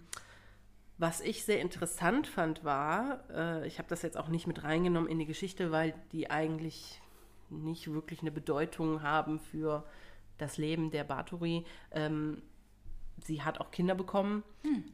[0.98, 5.08] was ich sehr interessant fand, war, äh, ich habe das jetzt auch nicht mit reingenommen
[5.08, 7.00] in die Geschichte, weil die eigentlich
[7.48, 9.84] nicht wirklich eine Bedeutung haben für
[10.38, 11.64] das Leben der Bathory.
[11.90, 12.42] Ähm,
[13.24, 14.42] sie hat auch Kinder bekommen,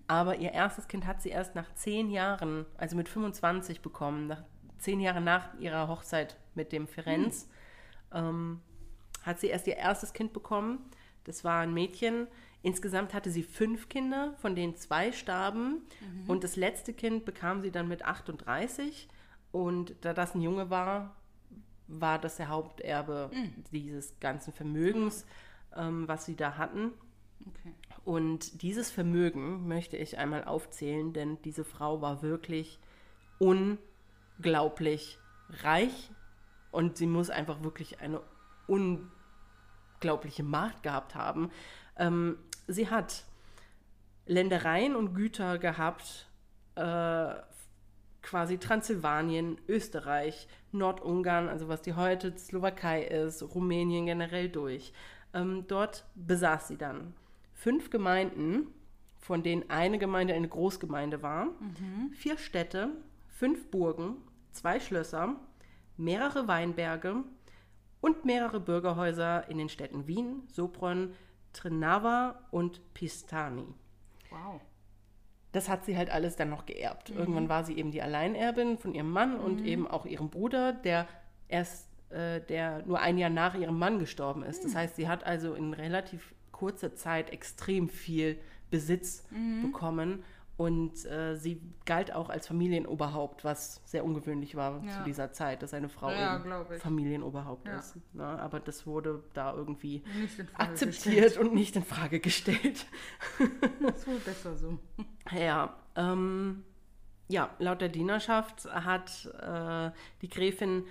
[0.07, 4.42] aber ihr erstes Kind hat sie erst nach zehn Jahren, also mit 25 bekommen, nach
[4.79, 7.49] zehn Jahre nach ihrer Hochzeit mit dem Ferenz,
[8.12, 8.61] ähm,
[9.23, 10.79] hat sie erst ihr erstes Kind bekommen.
[11.25, 12.29] Das war ein Mädchen.
[12.62, 15.83] Insgesamt hatte sie fünf Kinder, von denen zwei starben.
[16.27, 19.09] Und das letzte Kind bekam sie dann mit 38.
[19.53, 21.16] Und da das ein Junge war,
[21.88, 23.31] war das der Haupterbe
[23.73, 25.27] dieses ganzen Vermögens,
[25.77, 26.92] ähm, was sie da hatten.
[27.47, 27.75] Okay.
[28.05, 32.79] Und dieses Vermögen möchte ich einmal aufzählen, denn diese Frau war wirklich
[33.38, 35.19] unglaublich
[35.51, 36.11] reich
[36.77, 38.21] und sie muss einfach wirklich eine
[38.67, 41.51] unglaubliche Macht gehabt haben.
[41.97, 42.37] Ähm,
[42.67, 43.25] sie hat
[44.27, 46.29] Ländereien und Güter gehabt,
[46.75, 47.35] äh,
[48.21, 54.93] quasi Transsilvanien, Österreich, Nordungarn, also was die heute Slowakei ist, Rumänien generell durch.
[55.33, 57.15] Ähm, dort besaß sie dann
[57.55, 58.67] fünf Gemeinden,
[59.19, 61.47] von denen eine Gemeinde eine Großgemeinde war,
[62.12, 62.91] vier Städte,
[63.31, 64.19] fünf Burgen,
[64.53, 65.37] zwei Schlösser,
[65.97, 67.25] mehrere Weinberge
[68.01, 71.15] und mehrere Bürgerhäuser in den Städten Wien, Sopron,
[71.53, 73.67] Trnava und Pistani.
[74.31, 74.61] Wow.
[75.53, 77.11] Das hat sie halt alles dann noch geerbt.
[77.11, 81.09] Irgendwann war sie eben die Alleinerbin von ihrem Mann und eben auch ihrem Bruder, der
[81.49, 84.65] erst, äh, der nur ein Jahr nach ihrem Mann gestorben ist.
[84.65, 88.39] Das heißt, sie hat also in relativ kurzer Zeit extrem viel
[88.71, 89.25] Besitz
[89.63, 90.25] bekommen
[90.57, 94.90] und äh, sie galt auch als Familienoberhaupt, was sehr ungewöhnlich war Ja.
[94.99, 96.42] zu dieser Zeit, dass eine Frau Ja.
[96.79, 97.79] Familienoberhaupt Ja.
[97.79, 97.97] ist.
[98.14, 100.03] Na, aber das wurde da irgendwie
[100.55, 102.87] akzeptiert und nicht in Frage gestellt.
[103.38, 103.66] gestellt.
[103.81, 104.79] Das wohl besser so.
[105.31, 106.64] Ja, ähm,
[107.29, 109.90] ja, laut der Dienerschaft hat äh,
[110.23, 110.85] die Gräfin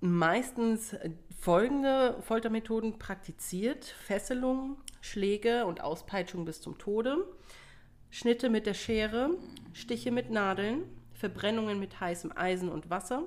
[0.00, 0.96] meistens
[1.38, 7.18] folgende Foltermethoden praktiziert: Fesselung, Schläge und Auspeitschung bis zum Tode,
[8.16, 9.36] Schnitte mit der Schere,
[9.74, 13.24] Stiche mit Nadeln, Verbrennungen mit heißem Eisen und Wasser,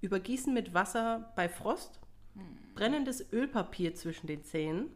[0.00, 2.00] Übergießen mit Wasser bei Frost,
[2.74, 4.86] brennendes Ölpapier zwischen den Zähnen,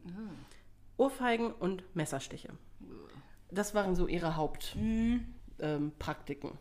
[0.96, 2.54] Ohrfeigen und Messerstiche.
[3.50, 6.58] Das waren so ihre Hauptpraktiken, ähm, Praktiken,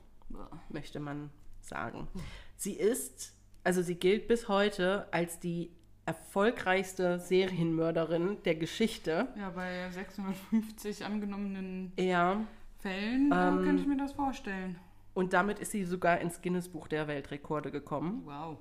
[0.68, 1.30] möchte man
[1.62, 2.10] sagen.
[2.58, 5.72] Sie ist, also sie gilt bis heute als die
[6.06, 9.30] erfolgreichste Serienmörderin der Geschichte.
[9.38, 12.46] Ja, bei 650 angenommenen Ja,
[12.84, 14.78] Fällen da Ähm, kann ich mir das vorstellen.
[15.16, 18.22] und damit ist sie sogar ins Guinness-Buch der Weltrekorde gekommen.
[18.26, 18.58] Wow.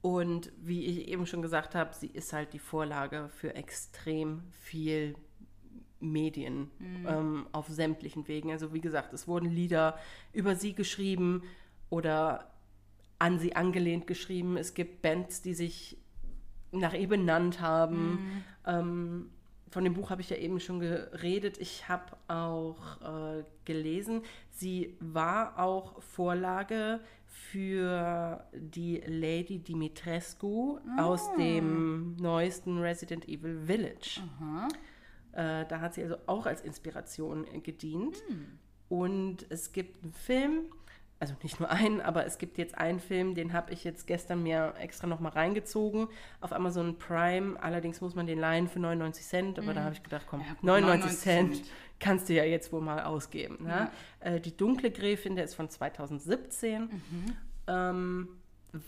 [0.00, 5.16] Und wie ich eben schon gesagt habe, sie ist halt die Vorlage für extrem viel
[6.00, 6.70] Medien
[7.06, 8.52] ähm, auf sämtlichen Wegen.
[8.52, 9.98] Also wie gesagt, es wurden Lieder
[10.32, 11.42] über sie geschrieben
[11.90, 12.52] oder
[13.18, 14.56] an sie angelehnt geschrieben.
[14.56, 15.98] Es gibt Bands, die sich
[16.70, 18.44] nach ihr benannt haben.
[18.64, 19.30] Ähm,
[19.70, 21.58] von dem Buch habe ich ja eben schon geredet.
[21.58, 32.16] Ich habe auch äh, gelesen, sie war auch Vorlage für die Lady Dimitrescu aus dem
[32.16, 34.20] neuesten Resident Evil Village.
[35.32, 38.16] Äh, da hat sie also auch als Inspiration äh, gedient.
[38.88, 40.60] Und es gibt einen Film,
[41.20, 44.42] also nicht nur einen, aber es gibt jetzt einen Film, den habe ich jetzt gestern
[44.42, 46.08] mir extra nochmal reingezogen
[46.40, 47.60] auf Amazon Prime.
[47.60, 50.52] Allerdings muss man den leihen für 99 Cent, aber da habe ich gedacht, komm, Ja,
[50.54, 51.18] gut, 99, 99
[51.58, 53.58] Cent, kannst du ja jetzt wohl mal ausgeben.
[53.64, 53.90] Ne?
[54.20, 56.88] Äh, die Dunkle Gräfin, der ist von 2017,
[57.66, 58.28] ähm,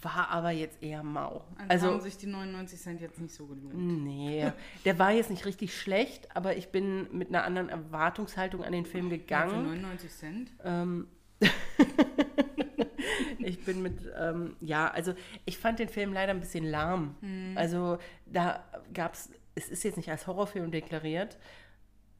[0.03, 1.43] war aber jetzt eher mau.
[1.67, 3.75] Also, haben sich die 99 Cent jetzt nicht so gelohnt.
[3.75, 4.53] Nee,
[4.85, 8.85] der war jetzt nicht richtig schlecht, aber ich bin mit einer anderen Erwartungshaltung an den
[8.85, 9.65] Film Ja, für gegangen.
[9.65, 10.51] 99 Cent?
[10.65, 11.09] Ähm,
[13.39, 17.15] ich bin mit, ähm, ja, also ich fand den Film leider ein bisschen lahm.
[17.57, 21.39] Also da gab es, es ist jetzt nicht als Horrorfilm deklariert,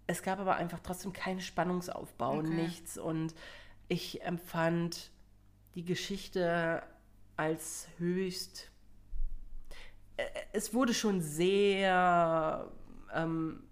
[0.07, 2.49] es gab aber einfach trotzdem keinen Spannungsaufbau, Okay.
[2.49, 2.99] nichts.
[2.99, 3.35] Und
[3.89, 5.11] ich empfand
[5.75, 6.83] die Geschichte
[7.37, 8.71] als höchst.
[10.17, 12.67] äh, Es wurde schon sehr
[13.15, 13.63] ähm,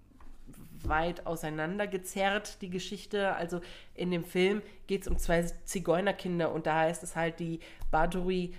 [0.84, 3.34] weit auseinandergezerrt, die Geschichte.
[3.34, 3.60] Also
[3.94, 7.60] in dem Film geht es um zwei Zigeunerkinder und da heißt es halt, die
[7.90, 8.54] Baduri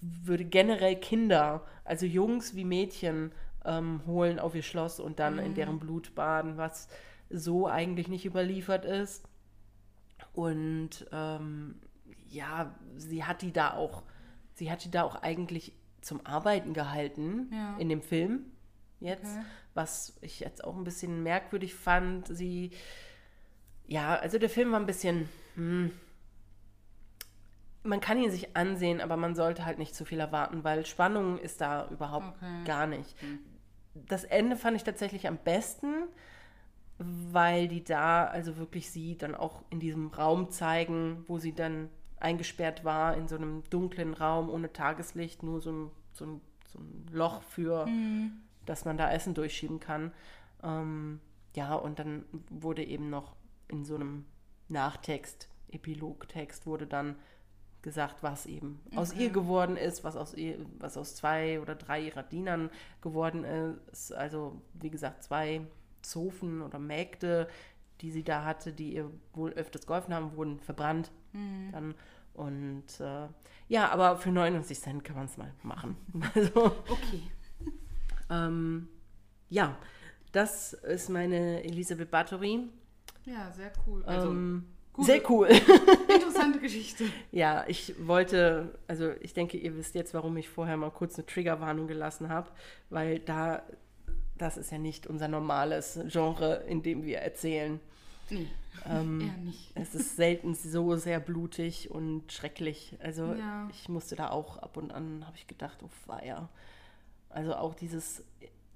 [0.00, 3.32] würde generell Kinder, also Jungs wie Mädchen,
[3.64, 6.88] ähm, holen auf ihr Schloss und dann in deren Blut baden, was
[7.30, 9.28] so eigentlich nicht überliefert ist.
[10.32, 11.76] Und ähm,
[12.28, 14.02] ja, sie hat die da auch,
[14.54, 17.76] sie hat die da auch eigentlich zum Arbeiten gehalten Ja.
[17.78, 18.46] in dem Film
[19.02, 19.44] jetzt, Okay.
[19.74, 22.28] was ich jetzt auch ein bisschen merkwürdig fand.
[22.28, 22.70] Sie,
[23.86, 25.92] ja, also der Film war ein bisschen, hm,
[27.84, 31.38] man kann ihn sich ansehen, aber man sollte halt nicht zu viel erwarten, weil Spannung
[31.38, 32.64] ist da überhaupt Okay.
[32.64, 33.16] gar nicht.
[33.94, 36.04] Das Ende fand ich tatsächlich am besten,
[36.98, 41.88] weil die da also wirklich sie dann auch in diesem Raum zeigen, wo sie dann
[42.20, 46.78] eingesperrt war, in so einem dunklen Raum ohne Tageslicht, nur so ein, so ein, so
[46.78, 47.88] ein Loch für,
[48.66, 50.12] dass man da Essen durchschieben kann.
[50.62, 51.20] Ähm,
[51.54, 53.34] ja, und dann wurde eben noch
[53.68, 54.24] in so einem
[54.68, 57.16] Nachtext, Epilogtext, wurde dann
[57.82, 62.00] gesagt, was eben aus ihr geworden ist, was aus ihr, was aus zwei oder drei
[62.00, 62.70] ihrer Dienern
[63.00, 64.12] geworden ist.
[64.12, 65.62] Also wie gesagt, zwei
[66.00, 67.48] Zofen oder Mägde,
[68.00, 71.10] die sie da hatte, die ihr wohl öfters geholfen haben, wurden verbrannt.
[71.72, 71.94] Dann
[72.34, 73.28] und äh,
[73.68, 75.96] ja, aber für 99 Cent kann man es mal machen.
[76.34, 77.22] Also Okay.
[78.32, 78.88] Ähm,
[79.50, 79.76] ja,
[80.32, 82.68] das ist meine Elisabeth Bathory.
[83.26, 84.02] Ja, sehr cool.
[84.06, 85.48] Also, Ähm, gute- sehr cool.
[86.08, 87.04] interessante Geschichte.
[87.30, 91.26] Ja, ich wollte, also ich denke, ihr wisst jetzt, warum ich vorher mal kurz eine
[91.26, 92.50] Triggerwarnung gelassen habe,
[92.90, 93.62] weil da,
[94.38, 97.78] das ist ja nicht unser normales Genre, in dem wir erzählen.
[98.30, 98.46] Nee,
[98.88, 99.70] Ähm, eher nicht.
[99.74, 102.96] Es ist selten so sehr blutig und schrecklich.
[103.00, 103.68] Also Ja.
[103.70, 106.48] ich musste da auch ab und an, habe ich gedacht, oh feier.
[107.32, 108.24] Also auch dieses,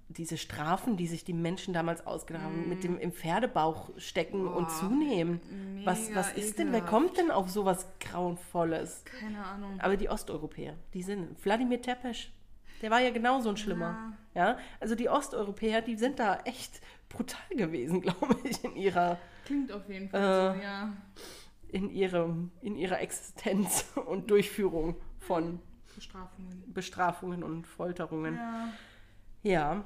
[0.08, 4.64] diese Strafen, die sich die Menschen damals ausgedacht haben, mit dem im Pferdebauch stecken und
[4.64, 4.66] Mm.
[4.66, 5.40] Boah, zunehmen.
[5.84, 6.90] Was, was ist denn, wer ekelhaft.
[6.90, 9.04] kommt denn auf sowas Grauenvolles?
[9.20, 9.78] Keine Ahnung.
[9.80, 11.36] Aber die Osteuropäer, die sind.
[11.44, 12.28] Wladimir Tepes,
[12.82, 14.12] der war ja genauso ein Schlimmer.
[14.34, 14.58] Ja.
[14.80, 19.88] also die Osteuropäer, die sind da echt brutal gewesen, glaube ich, in ihrer, Klingt auf
[19.88, 20.92] jeden Fall Äh, so, ja.
[21.68, 25.60] in ihrem, in ihrer Existenz und Durchführung von
[25.96, 26.62] Bestrafungen.
[26.72, 28.34] Bestrafungen und Folterungen.
[28.34, 28.72] Ja.
[29.42, 29.84] Ja,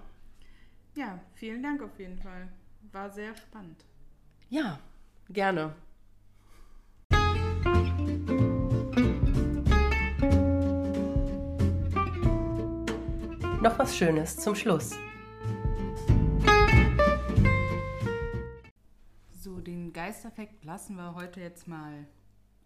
[0.95, 2.49] ja, vielen Dank auf jeden Fall.
[2.93, 3.85] War sehr spannend.
[4.49, 4.79] ja,
[5.29, 5.75] gerne.
[13.63, 14.97] Noch was Schönes zum Schluss.
[19.31, 22.07] So, den Geisterfekt lassen wir heute jetzt mal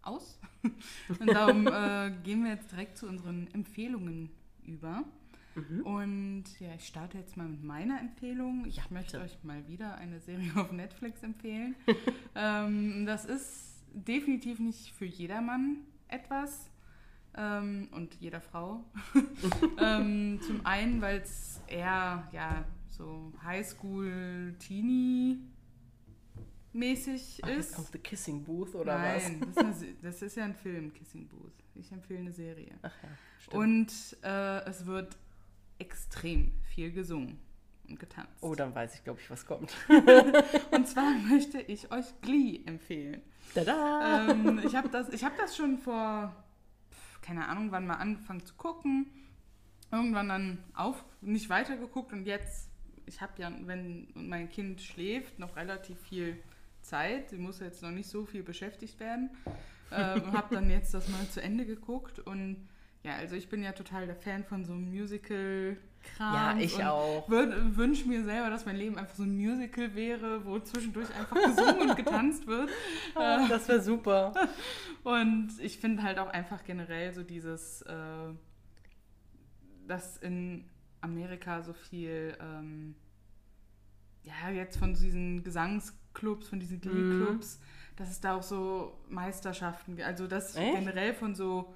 [0.05, 0.39] aus.
[1.19, 4.29] Und darum äh, gehen wir jetzt direkt zu unseren Empfehlungen
[4.63, 5.03] über.
[5.83, 8.65] Und ja, ich starte jetzt mal mit meiner Empfehlung.
[8.65, 11.75] Ich möchte euch mal wieder eine Serie auf Netflix empfehlen.
[12.35, 15.77] ähm, das ist definitiv nicht für jedermann
[16.09, 16.69] etwas
[17.37, 18.83] ähm, und jeder Frau.
[19.79, 25.54] ähm, zum einen, weil es eher ja, so Highschool-Teenie-mäßig
[27.45, 27.75] Jetzt ist.
[27.75, 30.93] kommt The Kissing Booth oder Nein, Das, ist eine, Se- das ist ja ein Film,
[30.93, 31.53] Kissing Booth.
[31.75, 32.71] Ich empfehle eine Serie.
[32.81, 32.91] was?
[32.91, 33.09] Ach ja,
[33.39, 33.55] stimmt.
[33.55, 35.17] Und äh, es wird
[35.79, 37.39] extrem viel gesungen
[37.87, 38.31] und getanzt.
[38.41, 39.73] oh, dann weiß ich, glaube ich, was kommt.
[40.71, 43.21] Und zwar möchte ich euch Glee empfehlen.
[43.53, 44.27] Tada!
[44.31, 46.35] ähm, ich habe das, ich hab das schon vor,
[47.21, 49.05] keine Ahnung, wann mal angefangen zu gucken.
[49.91, 52.69] Irgendwann dann auf, nicht weitergeguckt und jetzt,
[53.05, 56.41] ich habe ja, wenn mein Kind schläft, noch relativ viel
[56.85, 57.29] Zeit.
[57.29, 59.29] Sie muss jetzt noch nicht so viel beschäftigt werden.
[59.91, 62.67] Ähm, habe dann jetzt das mal zu Ende geguckt und
[63.05, 66.33] ja, also ich bin ja total der Fan von so Musical-Kram.
[66.33, 67.29] Ja, ich auch.
[67.29, 71.91] Wünsche mir selber, dass mein Leben einfach so ein Musical wäre, wo zwischendurch einfach gesungen
[71.91, 72.71] und getanzt wird.
[73.15, 74.33] Ah, das wäre super.
[75.03, 78.33] Und ich finde halt auch einfach generell so dieses, äh,
[79.87, 80.65] dass in
[81.01, 82.95] Amerika so viel, ähm,
[84.23, 85.43] ja, jetzt von diesen
[86.15, 87.59] Gesangsclubs, von diesen Glee-Clubs,
[87.97, 90.07] dass es da auch so Meisterschaften gibt.
[90.07, 90.75] Also das Echt?
[90.75, 91.73] generell von so,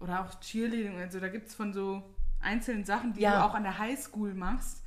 [0.00, 2.02] oder auch Cheerleading, also da gibt es von so
[2.40, 3.38] einzelnen Sachen, die Ja.
[3.38, 4.81] du auch an der Highschool machst.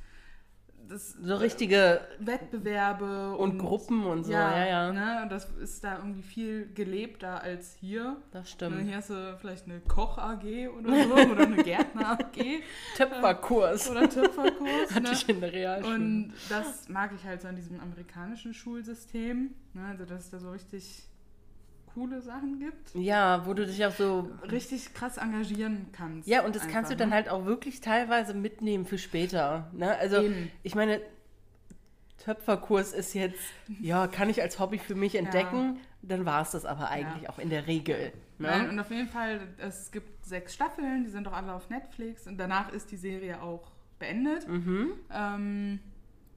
[0.88, 4.92] Das, So richtige Wettbewerbe und Gruppen und so, ja, ja.
[4.92, 5.22] Ne?
[5.22, 8.16] Und das ist da irgendwie viel gelebter als hier.
[8.30, 8.80] Das Ne, stimmt.
[8.86, 12.62] hier hast du vielleicht eine Koch-AG oder so oder eine Gärtner-AG
[12.96, 14.90] Töpferkurs oder Töpferkurs.
[14.94, 15.12] hatte ne?
[15.12, 15.94] ich in der Realschule.
[15.94, 19.54] Und das mag ich halt so an diesem amerikanischen Schulsystem.
[19.74, 19.84] Ne?
[19.90, 21.08] Also, dass da so richtig
[21.96, 22.94] coole Sachen gibt.
[22.94, 24.30] ja, wo du dich auch so.
[24.50, 26.28] Richtig krass engagieren kannst.
[26.28, 26.98] Ja, und das einfach, kannst du ne?
[26.98, 29.70] dann halt auch wirklich teilweise mitnehmen für später.
[29.72, 29.96] Ne?
[29.96, 30.50] Also, Eben.
[30.62, 31.00] ich meine,
[32.18, 33.40] Töpferkurs ist jetzt,
[33.80, 37.38] ja, kann ich als Hobby für mich entdecken, dann war es das aber eigentlich auch
[37.38, 38.12] in der Regel.
[38.38, 38.68] Nein, Ne?
[38.70, 42.36] und auf jeden Fall, es gibt sechs Staffeln, die sind doch alle auf Netflix und
[42.36, 44.46] danach ist die Serie auch beendet.
[44.46, 44.92] Mhm.
[45.10, 45.80] Ähm,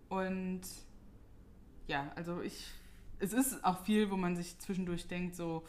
[0.07, 0.61] und
[1.87, 2.71] ja, also ich,
[3.19, 5.65] es ist auch viel, wo man sich zwischendurch denkt, so,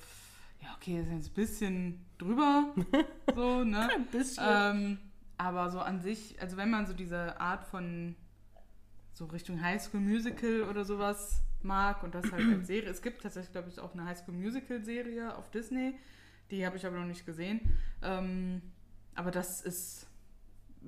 [0.63, 2.75] ja, okay, das ist jetzt ein bisschen drüber,
[3.35, 3.89] so, ne?
[3.91, 4.45] Ein bisschen.
[4.47, 4.99] Ähm,
[5.37, 8.15] aber so an sich, also wenn man so diese Art von
[9.15, 13.53] so Richtung Highschool Musical oder sowas mag und das halt als Serie, es gibt tatsächlich,
[13.53, 15.95] glaube ich, auch eine Highschool Musical Serie auf Disney,
[16.51, 17.61] die habe ich aber noch nicht gesehen.
[18.03, 18.61] Ähm,
[19.15, 20.07] aber das ist,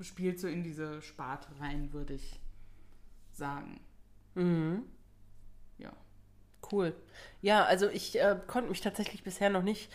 [0.00, 2.40] spielt so in diese Sparte rein, würde ich
[3.32, 3.80] sagen.
[4.34, 4.84] Mhm.
[6.72, 6.76] Ja.
[6.76, 6.94] Cool.
[7.42, 9.90] Ja, also ich äh, konnte mich tatsächlich bisher noch nicht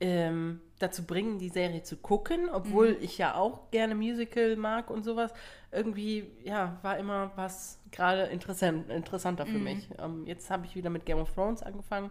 [0.00, 5.04] ähm, dazu bringen, die Serie zu gucken, obwohl ich ja auch gerne Musical mag und
[5.04, 5.32] sowas.
[5.70, 9.88] Irgendwie, ja, war immer was gerade interessant, interessanter für mich.
[9.98, 12.10] Ähm, jetzt habe ich wieder mit Game of Thrones angefangen,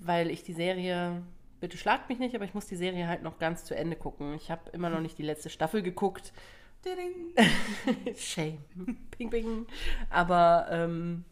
[0.00, 1.22] weil ich die Serie,
[1.60, 4.34] bitte schlagt mich nicht, aber ich muss die Serie halt noch ganz zu Ende gucken.
[4.34, 6.32] Ich habe immer noch nicht die letzte Staffel geguckt.
[8.16, 8.58] Shame.
[9.10, 9.66] Ping, ping.
[10.10, 11.24] Aber ähm,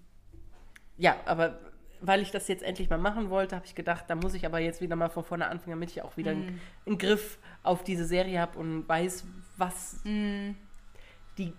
[0.99, 1.59] ja, aber
[2.01, 4.61] weil ich das jetzt endlich mal machen wollte, habe ich gedacht, da muss ich aber
[4.61, 8.05] jetzt wieder mal von vorne anfangen, damit ich auch wieder einen, einen Griff auf diese
[8.05, 9.25] Serie habe und weiß,
[9.57, 10.51] was Mm,
[11.39, 11.53] die,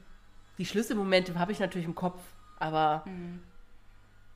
[0.57, 2.21] die Schlüsselmomente habe ich natürlich im Kopf,
[2.57, 3.39] aber mm.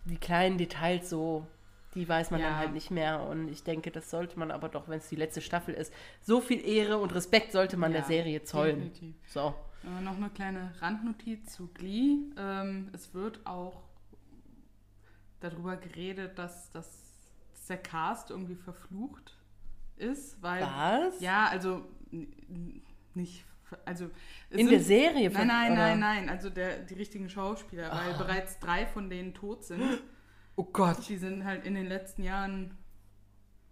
[0.09, 1.47] die kleinen Details so,
[1.95, 2.57] die weiß man dann Ja.
[2.57, 3.21] halt nicht mehr.
[3.21, 6.41] Und ich denke, das sollte man aber doch, wenn es die letzte Staffel ist, so
[6.41, 8.75] viel Ehre und Respekt sollte man der Ja, Serie zollen.
[8.91, 9.15] definitiv.
[9.27, 9.53] So.
[9.85, 12.17] Äh, noch eine kleine Randnotiz zu Glee.
[12.37, 13.83] Ähm, es wird auch
[15.43, 16.89] darüber geredet, dass, dass,
[17.51, 19.37] dass der Cast irgendwie verflucht
[19.97, 20.61] ist, weil.
[20.63, 21.19] Was?
[21.21, 21.85] Ja, also
[23.13, 23.45] nicht.
[23.85, 24.05] Also
[24.51, 25.29] In sind- der Serie?
[25.31, 25.81] Nein, nein, oder?
[25.81, 26.29] nein, nein.
[26.29, 29.81] Also der, die richtigen Schauspieler, weil bereits drei von denen tot sind.
[30.55, 31.09] Oh Gott.
[31.09, 32.77] Die sind halt in den letzten Jahren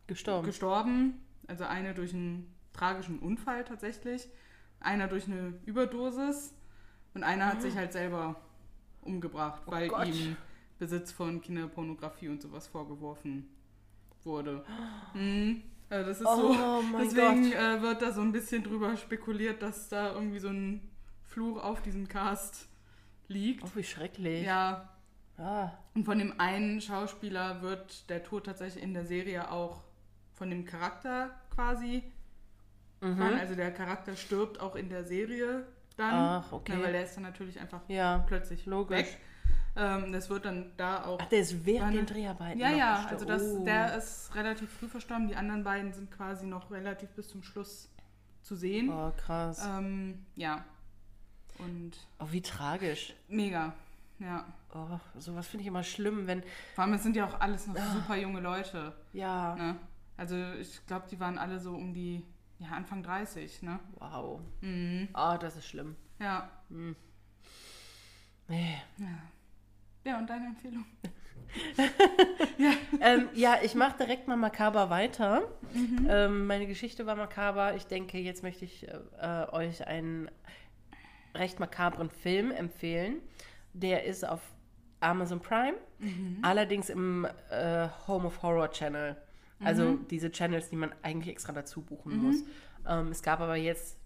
[0.08, 0.48] Gestorben.
[0.48, 1.22] gestorben.
[1.46, 4.28] Also eine durch einen tragischen Unfall tatsächlich,
[4.80, 6.56] einer durch eine Überdosis
[7.14, 8.36] und einer hat sich halt selber
[9.02, 10.08] umgebracht, weil Oh Gott.
[10.08, 10.36] ihm
[10.82, 13.48] Besitz von Kinderpornografie und sowas vorgeworfen
[14.24, 14.66] wurde.
[15.14, 15.62] Mhm.
[15.92, 16.84] Also das ist Oh so.
[17.02, 20.90] Deswegen äh, wird da so ein bisschen drüber spekuliert, dass da irgendwie so ein
[21.26, 22.70] Fluch auf diesem Cast
[23.28, 23.62] liegt.
[23.66, 24.46] Oh, wie schrecklich.
[24.46, 24.88] Ja,
[25.38, 25.72] Ah.
[25.94, 29.82] und von dem einen Schauspieler wird der Tod tatsächlich in der Serie auch
[30.32, 32.04] von dem Charakter quasi.
[33.02, 33.22] Mhm.
[33.22, 35.66] Also der Charakter stirbt auch in der Serie
[35.98, 36.14] dann.
[36.14, 36.72] Ach, okay.
[36.78, 38.24] Na, weil der ist dann natürlich einfach Ja.
[38.28, 38.98] plötzlich logisch.
[39.00, 39.18] weg.
[39.76, 41.20] Ähm, das wird dann da auch.
[41.22, 42.60] Ach, der ist während den Dreharbeiten.
[42.60, 43.64] ja, ja, also das, Oh.
[43.64, 45.28] der ist relativ früh verstorben.
[45.28, 47.90] Die anderen beiden sind quasi noch relativ bis zum Schluss
[48.42, 48.90] zu sehen.
[48.90, 49.66] Oh, krass.
[49.66, 50.66] Ähm, ja.
[51.58, 53.14] Und Oh, wie tragisch.
[53.28, 53.74] mega.
[54.20, 54.46] Ja.
[54.74, 56.44] Oh, sowas finde ich immer schlimm, wenn.
[56.76, 58.94] Vor allem, es sind ja auch alles noch super junge Leute.
[59.14, 59.56] Ja.
[59.56, 59.76] Ne?
[60.18, 62.24] Also ich glaube, die waren alle so um die
[62.60, 63.80] ja, Anfang 30, ne?
[64.00, 64.40] Wow.
[64.62, 65.08] Mhm.
[65.16, 65.96] Oh, das ist schlimm.
[66.20, 66.50] Ja.
[68.48, 68.78] Nee.
[68.98, 69.08] Ja,
[70.06, 70.86] und deine Empfehlung?
[73.02, 75.42] ähm, ja, ich mache direkt mal makaber weiter.
[75.74, 76.08] Mhm.
[76.10, 77.76] Ähm, meine Geschichte war makaber.
[77.76, 80.30] Ich denke, jetzt möchte ich äh, äh, euch einen
[81.36, 83.18] recht makabren Film empfehlen.
[83.74, 84.42] Der ist auf
[85.00, 86.40] Amazon Prime, Mhm.
[86.42, 89.16] allerdings im äh, Home of Horror Channel.
[89.64, 90.08] Also Mhm.
[90.10, 92.44] diese Channels, die man eigentlich extra dazu buchen muss.
[92.88, 93.98] Ähm, es gab aber jetzt,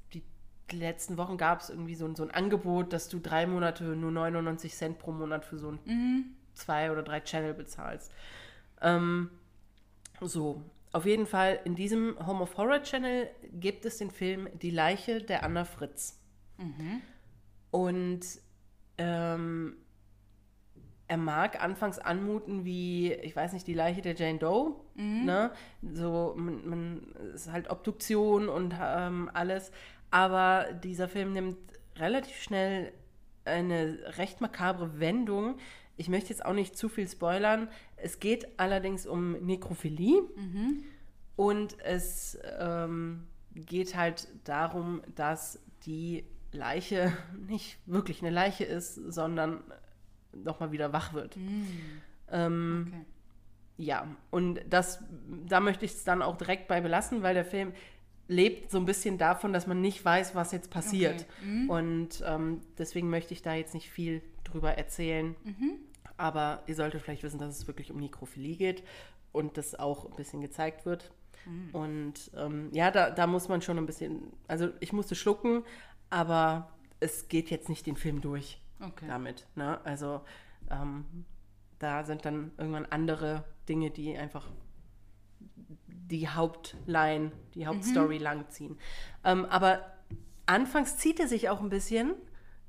[0.72, 3.84] die, letzten Wochen gab es irgendwie so, ein- so ein Angebot, dass du drei Monate
[3.84, 6.26] nur 99 Cent pro Monat für so ein Mhm.
[6.54, 8.12] zwei oder drei Channel bezahlst.
[8.82, 9.30] Ähm,
[10.22, 10.62] so,
[10.92, 15.22] auf jeden Fall, in diesem Home of Horror Channel gibt es den Film Die Leiche
[15.22, 16.20] der Anna Fritz.
[17.72, 18.22] Und
[18.98, 19.76] ähm,
[21.08, 24.76] er mag anfangs anmuten wie, ich weiß nicht, die Leiche der Jane Doe.
[25.26, 25.52] Ne?
[25.94, 29.72] So, man, man es ist halt Obduktion und ähm, alles.
[30.12, 31.58] Aber dieser Film nimmt
[31.98, 32.92] relativ schnell
[33.46, 35.58] eine recht makabre Wendung.
[35.98, 37.70] Ich möchte jetzt auch nicht zu viel spoilern.
[37.96, 40.22] Es geht allerdings um Nekrophilie.
[41.36, 47.12] Und es ähm, geht halt darum, dass die Leiche
[47.48, 49.64] nicht wirklich eine Leiche ist, sondern
[50.34, 51.38] nochmal wieder wach wird.
[52.32, 53.06] Ähm, Okay.
[53.78, 55.04] ja, und das,
[55.46, 57.74] da möchte ich es dann auch direkt bei belassen, weil der Film
[58.28, 61.26] lebt so ein bisschen davon, dass man nicht weiß, was jetzt passiert.
[61.70, 65.36] Und ähm, deswegen möchte ich da jetzt nicht viel drüber erzählen.
[66.18, 68.84] Aber ihr solltet vielleicht wissen, dass es wirklich um Nekrophilie geht
[69.32, 71.12] und das auch ein bisschen gezeigt wird.
[71.74, 75.64] Und ähm, ja, da, da muss man schon ein bisschen, also ich musste schlucken,
[76.10, 79.06] aber es geht jetzt nicht den Film durch Okay.
[79.08, 79.46] damit.
[79.56, 79.80] Ne?
[79.86, 80.22] Also
[80.72, 81.06] ähm,
[81.80, 84.50] da sind dann irgendwann andere Dinge, die einfach
[86.08, 88.78] die Hauptline, die Hauptstory langziehen.
[89.24, 89.82] Ähm, aber
[90.46, 92.14] anfangs zieht er sich auch ein bisschen,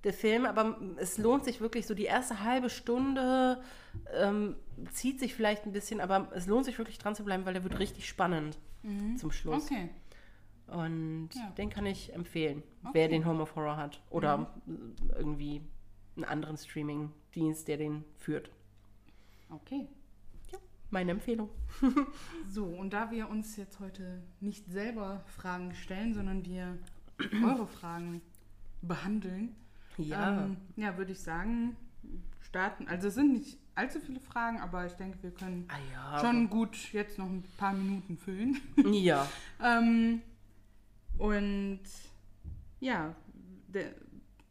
[0.04, 3.60] der Film, aber es lohnt sich wirklich so die erste halbe Stunde
[4.14, 4.54] ähm,
[4.92, 7.64] zieht sich vielleicht ein bisschen, aber es lohnt sich wirklich dran zu bleiben, weil der
[7.64, 8.58] wird richtig spannend
[9.16, 9.64] zum Schluss.
[9.64, 9.88] Okay.
[10.68, 11.50] Und Ja.
[11.58, 12.90] den kann ich empfehlen, Okay.
[12.92, 14.00] wer den Home of Horror hat.
[14.10, 14.54] Oder
[15.16, 15.60] irgendwie
[16.14, 18.50] einen anderen Streaming-Dienst, der den führt.
[19.50, 19.88] Okay.
[20.90, 21.50] Meine Empfehlung.
[22.48, 26.78] So, und da wir uns jetzt heute nicht selber Fragen stellen, sondern wir
[27.44, 28.22] eure Fragen
[28.82, 29.54] behandeln,
[29.98, 30.44] Ja.
[30.44, 31.76] ähm, ja würde ich sagen,
[32.40, 32.88] starten.
[32.88, 36.20] Also es sind nicht allzu viele Fragen, aber ich denke, wir können ah ja.
[36.20, 38.60] schon gut jetzt noch ein paar Minuten füllen.
[38.92, 39.28] Ja.
[39.62, 40.22] ähm,
[41.18, 41.80] und
[42.80, 43.14] ja,
[43.68, 43.94] der,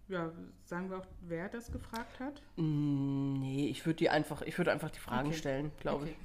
[0.07, 0.31] ja,
[0.63, 2.41] sagen wir auch, wer das gefragt hat.
[2.57, 5.37] Mm, Nee, ich würde die einfach, ich würde einfach die Fragen Okay.
[5.37, 6.15] stellen, glaube Okay.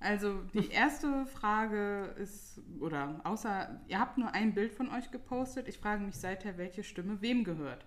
[0.00, 5.68] Also die erste Frage ist, oder außer, ihr habt nur ein Bild von euch gepostet.
[5.68, 7.84] Ich frage mich seither, welche Stimme wem gehört.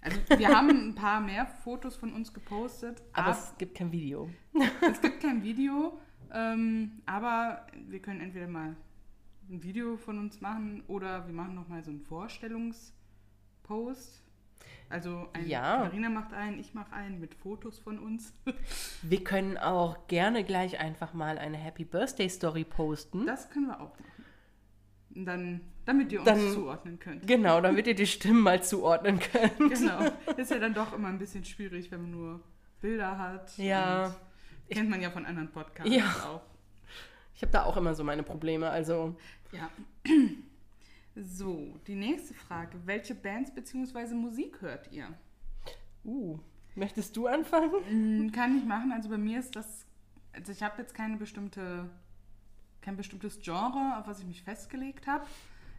[0.00, 3.06] Also wir haben ein paar mehr Fotos von uns gepostet, ich.
[3.16, 4.28] Aber aber es gibt kein Video.
[4.88, 5.98] es gibt kein Video.
[6.32, 8.76] Ähm, aber wir können entweder mal
[9.48, 14.22] ein Video von uns machen oder wir machen nochmal so einen Vorstellungspost.
[14.88, 15.78] Also ein, Ja.
[15.78, 18.32] Katharina macht einen, ich mache einen mit Fotos von uns.
[19.02, 23.26] Wir können auch gerne gleich einfach mal eine Happy Birthday Story posten.
[23.26, 24.04] Das können wir auch machen.
[25.24, 27.26] Dann, damit ihr uns Dann- zuordnen könnt.
[27.26, 29.56] Genau, damit ihr die Stimmen mal zuordnen könnt.
[29.58, 30.00] Genau.
[30.36, 32.40] Ist ja dann doch immer ein bisschen schwierig, wenn man nur
[32.80, 33.56] Bilder hat.
[33.58, 34.06] Ja.
[34.06, 34.14] Und
[34.70, 36.04] Kennt man ja von anderen Podcasts Ja.
[36.28, 36.42] auch.
[37.34, 38.68] Ich habe da auch immer so meine Probleme.
[38.70, 39.16] Also,
[39.52, 39.68] Ja.
[41.18, 42.78] So, die nächste Frage.
[42.84, 44.14] Welche Bands bzw.
[44.14, 45.08] Musik hört ihr?
[46.04, 46.38] uh,
[46.74, 48.26] möchtest du anfangen?
[48.26, 48.92] Mm, Kann ich machen.
[48.92, 49.86] Also bei mir ist das,
[50.32, 51.88] also ich habe jetzt keine bestimmte,
[52.82, 55.26] kein bestimmtes Genre, auf was ich mich festgelegt habe.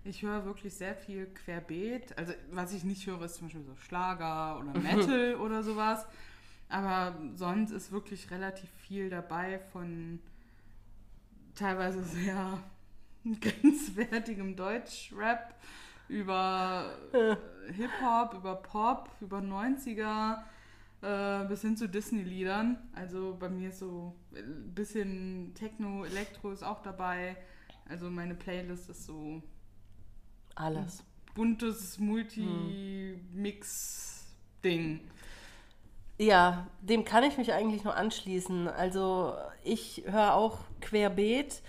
[0.04, 2.18] Ich höre wirklich sehr viel querbeet.
[2.18, 6.06] Also was ich nicht höre, ist zum Beispiel so Schlager oder Metal oder sowas.
[6.68, 10.20] Aber sonst ist wirklich relativ viel dabei von
[11.56, 12.60] teilweise sehr
[13.42, 15.56] grenzwertigem Deutschrap
[16.08, 17.36] über äh,
[17.74, 20.38] Hip-Hop, über Pop, über 90er
[21.02, 22.78] äh, bis hin zu Disney-Liedern.
[22.94, 27.38] Also bei mir ist so ein bisschen Techno, Elektro ist auch dabei.
[27.90, 29.42] Also meine Playlist ist so
[30.56, 31.04] Alles.
[31.36, 35.00] buntes Multi-Mix-Ding.
[36.20, 38.68] Ja, dem kann ich mich eigentlich nur anschließen.
[38.68, 41.62] Also ich höre auch querbeet.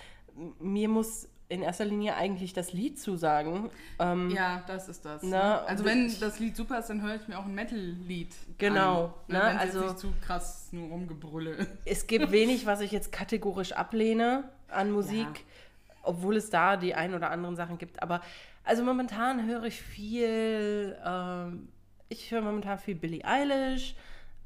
[0.58, 3.70] Mir muss in erster Linie eigentlich das Lied zusagen.
[3.98, 5.22] Ähm, Ja, das ist das.
[5.22, 5.60] Na, ne?
[5.62, 9.04] Also und wenn das Lied super ist, dann höre ich mir auch ein Metal-Lied Genau,
[9.06, 9.12] an.
[9.28, 9.38] ne?
[9.38, 9.42] Ne?
[9.44, 11.66] Also- also nicht zu krass nur rumgebrülle.
[11.86, 15.94] Es gibt wenig, was ich jetzt kategorisch ablehne an Musik, Ja.
[16.02, 18.02] obwohl es da die ein oder anderen Sachen gibt.
[18.02, 18.20] Aber
[18.64, 21.68] also momentan höre ich viel, ähm,
[22.10, 23.94] ich höre momentan viel Billie Eilish,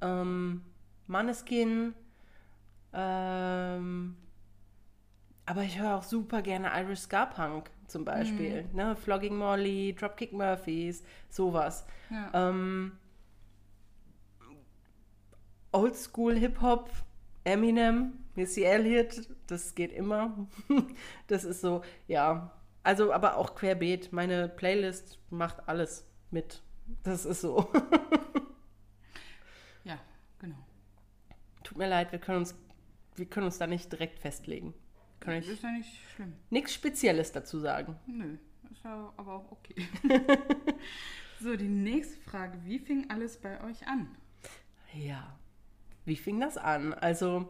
[0.00, 0.62] ähm,
[1.08, 1.94] Maneskin,
[2.94, 4.16] ähm,
[5.46, 8.64] aber ich höre auch super gerne Irish Ska Punk zum Beispiel.
[8.72, 8.96] Ne?
[8.96, 11.86] Flogging Molly, Dropkick Murphys, sowas.
[12.10, 12.30] Ja.
[12.32, 12.92] Ähm,
[15.72, 16.90] Oldschool Hip-Hop,
[17.44, 20.46] Eminem, Missy Elliott, das geht immer.
[21.26, 22.52] das ist so, ja.
[22.82, 24.12] Also, aber auch querbeet.
[24.12, 26.62] Meine Playlist macht alles mit.
[27.02, 27.70] Das ist so.
[29.84, 29.98] ja,
[30.40, 30.58] genau.
[31.62, 32.54] Tut mir leid, wir können uns,
[33.16, 34.74] wir können uns da nicht direkt festlegen.
[35.22, 36.34] Kann Das ich ist ja nicht schlimm.
[36.50, 37.96] nichts Spezielles dazu sagen.
[38.06, 38.36] Nö,
[38.70, 39.74] ist ja aber auch okay.
[41.40, 42.58] so, die nächste Frage.
[42.64, 44.14] Wie fing alles bei euch an?
[44.94, 45.38] Ja.
[46.04, 46.92] Wie fing das an?
[46.94, 47.48] Also,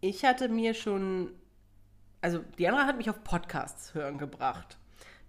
[0.00, 1.30] ich hatte mir schon,
[2.20, 4.78] also Diandra hat mich auf Podcasts hören gebracht.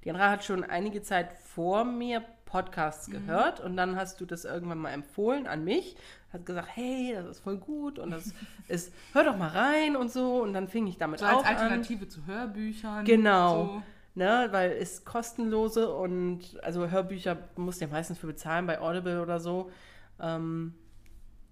[0.04, 4.78] Diandra hat schon einige Zeit vor mir Podcasts gehört und dann hast du das irgendwann
[4.78, 5.96] mal empfohlen an mich.
[6.34, 8.34] Hat gesagt, hey, das ist voll gut und das
[8.68, 10.42] ist, hör doch mal rein und so.
[10.42, 11.56] Und dann fing ich damit So als auch an.
[11.56, 13.06] Alternative zu Hörbüchern.
[13.06, 13.66] Genau.
[13.66, 13.84] So.
[14.14, 19.22] Ne, weil es kostenlose und also Hörbücher musst du ja meistens für bezahlen bei Audible
[19.22, 19.72] oder so.
[20.20, 20.74] Ähm,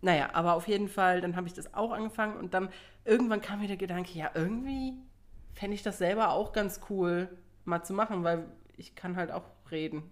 [0.02, 2.68] naja, aber auf jeden Fall, dann habe ich das auch angefangen und dann
[3.06, 4.94] irgendwann kam mir der Gedanke, ja, irgendwie
[5.54, 7.30] fände ich das selber auch ganz cool
[7.64, 8.46] mal zu machen, weil
[8.76, 10.04] ich kann halt auch reden.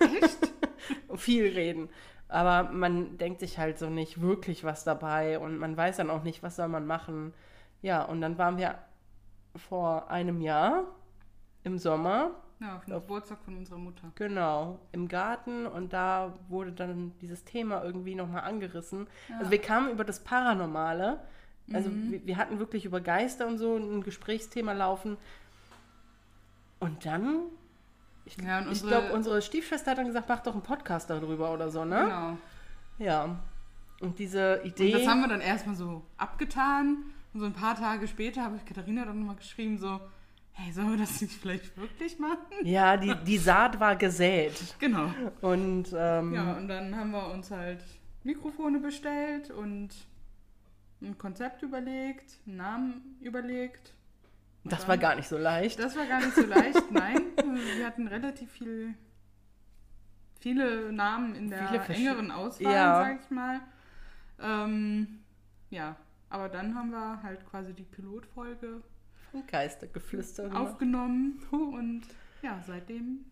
[0.00, 0.52] Echt?
[1.16, 1.88] Viel reden.
[2.28, 6.22] Aber man denkt sich halt so nicht wirklich was dabei und man weiß dann auch
[6.22, 7.34] nicht, was soll man machen.
[7.82, 8.78] Ja, und dann waren wir
[9.56, 10.84] vor einem Jahr
[11.64, 14.10] im Sommer Ja, auf dem Geburtstag von unserer Mutter.
[14.14, 19.06] Genau, im Garten und da wurde dann dieses Thema irgendwie nochmal angerissen.
[19.28, 19.38] Ja.
[19.38, 21.20] Also wir kamen über das Paranormale,
[21.72, 22.12] also Mhm.
[22.12, 25.18] wir, wir hatten wirklich über Geister und so ein Gesprächsthema laufen.
[26.80, 27.44] Und dann,
[28.24, 31.52] ich, Ja, und ich glaube, unsere Stiefschwester hat dann gesagt, mach doch einen Podcast darüber
[31.52, 32.04] oder so, ne?
[32.04, 32.38] Genau.
[32.98, 33.36] Ja.
[34.00, 34.92] Und diese Und Idee.
[34.92, 37.04] das haben wir dann erstmal so abgetan.
[37.34, 40.00] Und so ein paar Tage später habe ich Katharina dann nochmal geschrieben, so,
[40.52, 42.38] hey, sollen wir das nicht vielleicht wirklich machen?
[42.62, 44.52] ja, die, die Saat war gesät.
[44.78, 45.10] Genau.
[45.40, 47.82] Und ähm, Ja, und dann haben wir uns halt
[48.24, 49.90] Mikrofone bestellt und
[51.00, 53.94] ein Konzept überlegt, einen Namen überlegt.
[54.64, 55.78] Das war gar nicht so leicht.
[55.78, 57.20] Das war gar nicht so leicht, nein.
[57.76, 58.94] Wir hatten relativ viel,
[60.40, 62.94] viele Namen in der engeren Auswahl, Ja.
[63.02, 63.60] sag ich mal.
[64.40, 65.20] Ähm,
[65.70, 65.96] ja,
[66.30, 68.82] aber dann haben wir halt quasi die Pilotfolge
[69.30, 70.50] Von Geistergeflüster.
[70.58, 72.02] aufgenommen und
[72.42, 73.24] ja, seitdem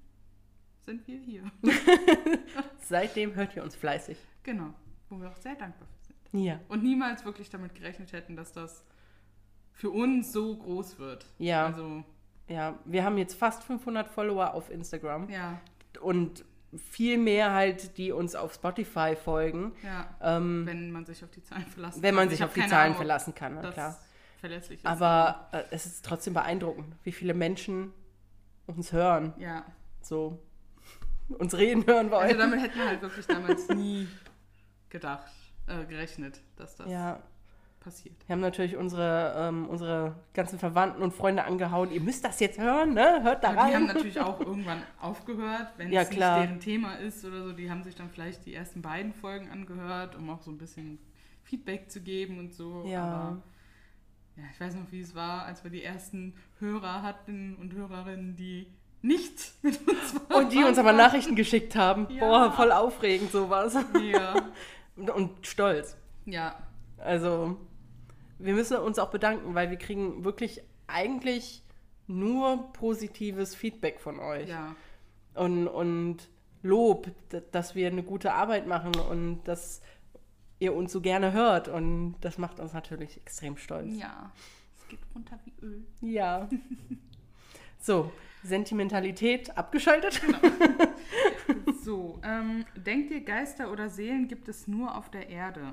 [0.83, 1.43] sind wir hier.
[2.81, 4.19] Seitdem hört ihr uns fleißig.
[4.43, 4.73] genau,
[5.09, 6.45] wo wir auch sehr dankbar sind.
[6.45, 6.59] Ja.
[6.69, 8.85] Und niemals wirklich damit gerechnet hätten, dass das
[9.81, 11.25] für uns so groß wird.
[11.39, 11.67] Ja.
[11.67, 12.05] Also,
[12.49, 15.59] Ja, wir haben jetzt fast 500 Follower auf Instagram ja,
[16.03, 16.45] und
[16.77, 20.37] viel mehr halt, die uns auf Spotify folgen, ja.
[20.37, 22.31] ähm, Wenn man sich auf die Zahlen verlassen wenn man kann.
[22.31, 23.99] sich Ich auf die Zahlen Ahnung, verlassen kann, na klar.
[24.39, 24.87] verlässlich ist.
[24.87, 27.93] Aber äh, es ist trotzdem beeindruckend, wie viele Menschen
[28.67, 29.33] uns hören.
[29.39, 29.65] Ja.
[30.03, 30.39] So,
[31.39, 32.25] uns reden hören wollen.
[32.27, 34.09] Also damit hätten wir halt wirklich damals nie
[34.91, 35.33] gedacht,
[35.67, 37.23] äh, gerechnet, dass das ja,
[37.81, 38.15] passiert.
[38.27, 41.91] wir haben natürlich unsere, ähm, unsere ganzen Verwandten und Freunde angehauen.
[41.91, 43.23] Ihr müsst das jetzt hören, ne?
[43.23, 43.87] Hört da Aber die haben rein.
[43.95, 47.53] natürlich auch irgendwann aufgehört, wenn Ja, es nicht deren Thema ist oder so.
[47.53, 50.99] Die haben sich dann vielleicht die ersten beiden Folgen angehört, um auch so ein bisschen
[51.43, 52.85] Feedback zu geben und so.
[52.87, 53.03] Ja.
[53.05, 53.43] Aber
[54.37, 58.37] ja, ich weiß noch, wie es war, als wir die ersten Hörer hatten und Hörerinnen,
[58.37, 58.67] die
[59.03, 60.45] nicht mit uns waren.
[60.45, 62.07] Und die uns aber Nachrichten geschickt haben.
[62.11, 62.21] Ja.
[62.21, 63.75] Boah, voll aufregend sowas.
[64.03, 64.35] Ja.
[65.15, 65.97] Und stolz.
[66.27, 66.59] Ja.
[67.01, 67.57] Also,
[68.39, 71.63] wir müssen uns auch bedanken, weil wir kriegen wirklich eigentlich
[72.07, 74.49] nur positives Feedback von euch.
[74.49, 74.75] Ja.
[75.35, 76.29] Und, und
[76.63, 77.11] Lob,
[77.53, 79.81] dass wir eine gute Arbeit machen und dass
[80.59, 81.69] ihr uns so gerne hört.
[81.69, 83.97] Und das macht uns natürlich extrem stolz.
[83.97, 84.33] Ja.
[84.79, 85.85] Es geht runter wie Öl.
[86.01, 86.49] Ja.
[87.83, 90.21] So, Sentimentalität abgeschaltet.
[91.83, 95.73] So, ähm, denkt ihr, Geister oder Seelen gibt es nur auf der Erde?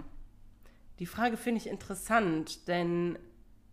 [0.99, 3.19] Die Frage finde ich interessant, denn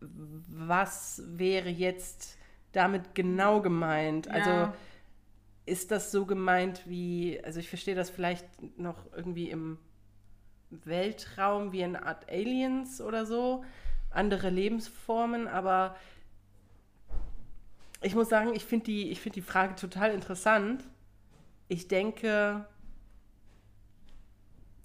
[0.00, 2.36] was wäre jetzt
[2.72, 4.30] damit genau gemeint?
[4.30, 4.74] Also Ja.
[5.64, 8.46] ist das so gemeint wie, also ich verstehe das vielleicht
[8.78, 9.78] noch irgendwie im
[10.70, 13.64] Weltraum wie eine Art Aliens oder so,
[14.10, 15.96] andere Lebensformen, aber
[18.02, 20.84] ich muss sagen, ich finde die, ich find die Frage total interessant.
[21.68, 22.66] Ich denke,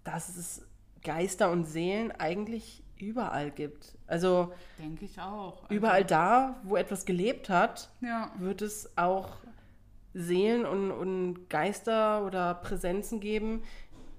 [0.06, 0.69] dass es
[1.04, 3.98] Geister und Seelen eigentlich überall gibt.
[4.08, 5.64] Also Denke ich auch.
[5.64, 8.32] Also, überall da, wo etwas gelebt hat, Ja.
[8.38, 9.38] wird es auch
[10.14, 13.64] Seelen und, und Geister oder Präsenzen geben,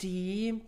[0.01, 0.61] die,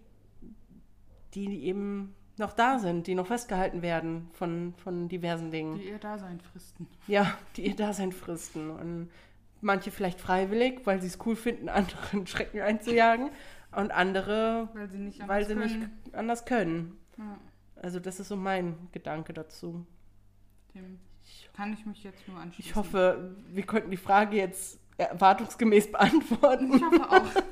[1.34, 5.78] die eben noch da sind, die noch festgehalten werden von, von diversen Dingen.
[5.78, 6.86] Die ihr Dasein fristen.
[7.06, 8.70] Ja, die ihr Dasein fristen.
[8.70, 9.10] Und
[9.60, 13.30] manche vielleicht freiwillig, weil sie es cool finden, anderen Schrecken einzujagen.
[13.74, 16.00] Und andere, Weil sie nicht anders sie nicht können.
[16.12, 16.98] anders können.
[17.18, 17.38] Ja,
[17.76, 19.86] Also das ist so mein Gedanke dazu.
[20.74, 20.98] dem
[21.52, 22.70] kann ich mich jetzt nur anschließen.
[22.70, 26.74] Ich hoffe, wir konnten die Frage jetzt erwartungsgemäß beantworten.
[26.74, 27.42] Ich hoffe auch.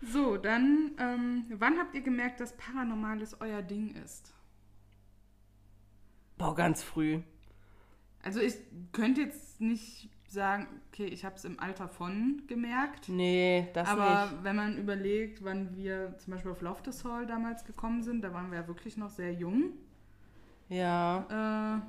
[0.12, 4.34] so, dann, ähm, wann habt ihr gemerkt, dass Paranormales euer Ding ist?
[6.38, 7.20] Boah, ganz früh.
[8.22, 8.54] Also ich
[8.92, 13.08] könnte jetzt nicht sagen, okay, ich habe es im Alter von gemerkt.
[13.08, 14.44] Nee, das aber nicht.
[14.44, 18.50] wenn man überlegt, wann wir zum Beispiel auf Loftus Hall damals gekommen sind, da waren
[18.50, 19.72] wir ja wirklich noch sehr jung.
[20.68, 21.78] Ja.
[21.78, 21.80] Äh,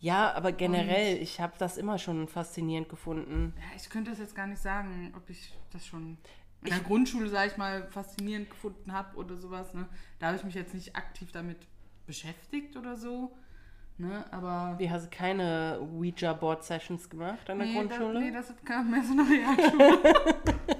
[0.00, 3.52] Ja, aber generell, ich habe das immer schon faszinierend gefunden.
[3.56, 6.02] ja, ich könnte das jetzt gar nicht sagen, ob ich das schon
[6.62, 9.74] in Ich- der Grundschule, sage ich mal, faszinierend gefunden habe oder sowas.
[9.74, 9.88] Ne?
[10.20, 11.56] Da habe ich mich jetzt nicht aktiv damit
[12.06, 13.36] beschäftigt oder so.
[13.98, 14.24] Ne?
[14.30, 18.12] Aber Wie hast du keine Ouija-Board-Sessions gemacht an der nee, Grundschule?
[18.14, 19.98] Das, nee, das kam mehr so eine Realschule.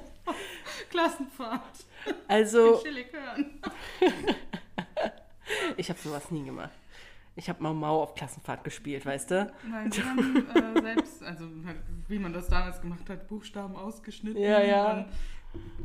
[0.91, 1.85] Klassenfahrt.
[2.29, 3.61] also, Chillig hören.
[5.77, 6.71] ich habe sowas nie gemacht.
[7.35, 9.53] Ich habe Mau Mau auf Klassenfahrt gespielt, weißt du?
[9.69, 11.45] Nein, wir haben äh, selbst, also
[12.07, 14.41] wie man das damals gemacht hat, Buchstaben ausgeschnitten.
[14.41, 14.93] Ja, ja.
[14.93, 15.07] Und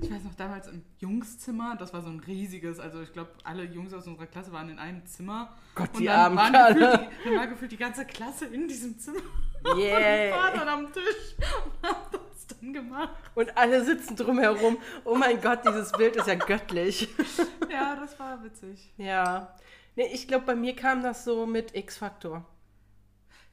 [0.01, 3.63] ich weiß noch, damals im Jungszimmer, das war so ein riesiges, also ich glaube, alle
[3.63, 5.55] Jungs aus unserer Klasse waren in einem Zimmer.
[5.75, 6.73] Gott, Und die dann, armen waren Kerle.
[6.79, 9.19] gefühlt die, dann war gefühlt die ganze Klasse in diesem Zimmer.
[9.65, 10.35] Und Yeah.
[10.37, 13.13] waren dann am Tisch und haben das dann gemacht.
[13.33, 14.77] Und alle sitzen drumherum.
[15.05, 17.07] Oh mein Gott, dieses Bild ist ja göttlich.
[17.71, 18.91] Ja, das war witzig.
[18.97, 19.55] Ja.
[19.95, 22.45] Nee, ich glaube, bei mir kam das so mit X-Faktor.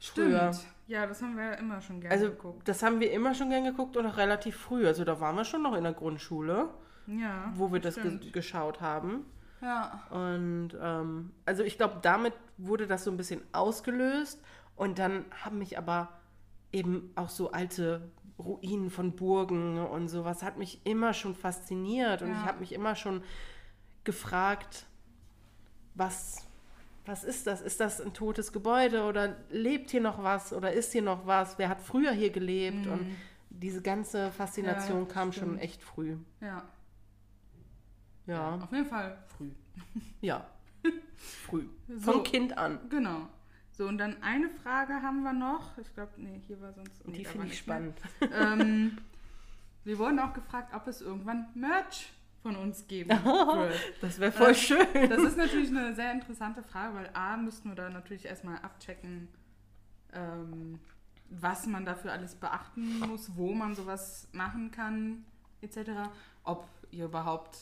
[0.01, 0.51] Früher.
[0.91, 2.67] Ja, das haben wir ja immer schon gerne Also, geguckt.
[2.67, 4.87] das haben wir immer schon gern geguckt und auch relativ früh.
[4.89, 6.69] Also, da waren wir schon noch in der Grundschule,
[7.07, 7.53] Ja.
[7.55, 9.25] wo wir das ge geschaut haben.
[9.61, 10.03] Ja.
[10.11, 14.43] Und ähm, also ich glaube, damit wurde das so ein bisschen ausgelöst.
[14.75, 16.09] Und dann haben mich aber
[16.73, 22.23] eben auch so alte Ruinen von Burgen und sowas hat mich immer schon fasziniert.
[22.23, 22.35] Und Ja.
[22.41, 23.23] ich habe mich immer schon
[24.03, 24.87] gefragt,
[25.95, 26.49] was,
[27.11, 27.61] was ist das?
[27.61, 31.59] Ist das ein totes Gebäude oder lebt hier noch was oder ist hier noch was?
[31.59, 32.87] Wer hat früher hier gelebt?
[32.87, 33.17] Und
[33.51, 35.07] diese ganze Faszination Mhm.
[35.09, 35.63] Ja, kam schon stimmt.
[35.63, 36.17] echt früh.
[36.41, 36.63] Ja.
[38.27, 39.51] Ja, Auf jeden Fall früh.
[40.21, 40.47] ja.
[41.47, 41.65] früh.
[41.89, 42.13] So.
[42.13, 42.79] Von Kind an.
[42.89, 43.27] Genau.
[43.73, 45.77] So, und dann eine Frage haben wir noch.
[45.79, 47.05] Ich glaube, nee, hier war sonst.
[47.05, 47.99] Und nee, die finde ich spannend.
[48.39, 48.99] ähm,
[49.83, 52.13] wir wurden auch gefragt, ob es irgendwann Merch
[52.43, 53.75] von uns geben wird.
[54.01, 55.11] Das wäre voll Ähm, schön.
[55.11, 59.29] Das ist natürlich eine sehr interessante Frage, weil A, müssten wir da natürlich erstmal abchecken,
[60.13, 60.81] ähm,
[61.29, 65.25] was man dafür alles beachten muss, wo man sowas machen kann,
[65.61, 65.91] etc.
[66.45, 67.57] Ob ihr überhaupt,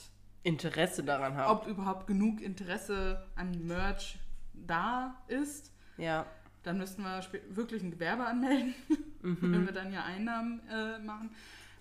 [0.44, 1.50] Interesse daran haben.
[1.50, 4.18] ob überhaupt genug Interesse an Merch
[4.54, 5.72] da ist.
[5.96, 6.24] ja.
[6.64, 8.74] Dann müssten wir wirklich ein Gewerbe anmelden,
[9.22, 11.30] wenn wir dann ja Einnahmen äh, machen.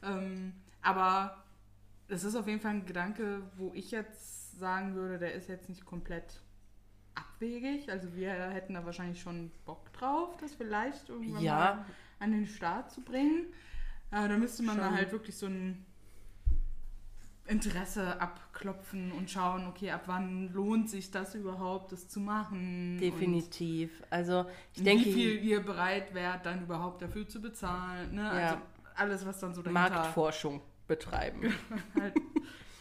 [0.03, 1.43] Ähm, aber
[2.07, 5.69] das ist auf jeden Fall ein Gedanke, wo ich jetzt sagen würde, der ist jetzt
[5.69, 6.41] nicht komplett
[7.15, 7.89] abwegig.
[7.91, 11.55] Also wir hätten da wahrscheinlich schon Bock drauf, das vielleicht irgendwann Ja.
[11.55, 11.85] mal
[12.19, 13.47] an den Start zu bringen.
[14.11, 14.85] Aber da müsste man Schon.
[14.85, 15.85] da halt wirklich so ein
[17.45, 22.97] Interesse abklopfen und schauen, okay, ab wann lohnt sich das überhaupt, das zu machen.
[22.99, 24.03] Definitiv.
[24.09, 28.15] Also ich denke, wie viel ihr bereit wärt, dann überhaupt dafür zu bezahlen.
[28.15, 28.21] Ne?
[28.23, 28.31] Ja.
[28.31, 28.57] Also
[28.95, 31.53] alles, was dann so dahinter, Marktforschung betreiben.
[31.99, 32.13] halt,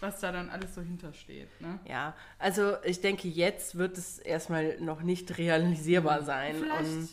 [0.01, 1.49] was da dann alles so hintersteht.
[1.61, 1.79] Ne?
[1.89, 6.57] Ja, also ich denke, jetzt wird es erstmal noch nicht realisierbar sein.
[6.57, 7.09] Vielleicht Und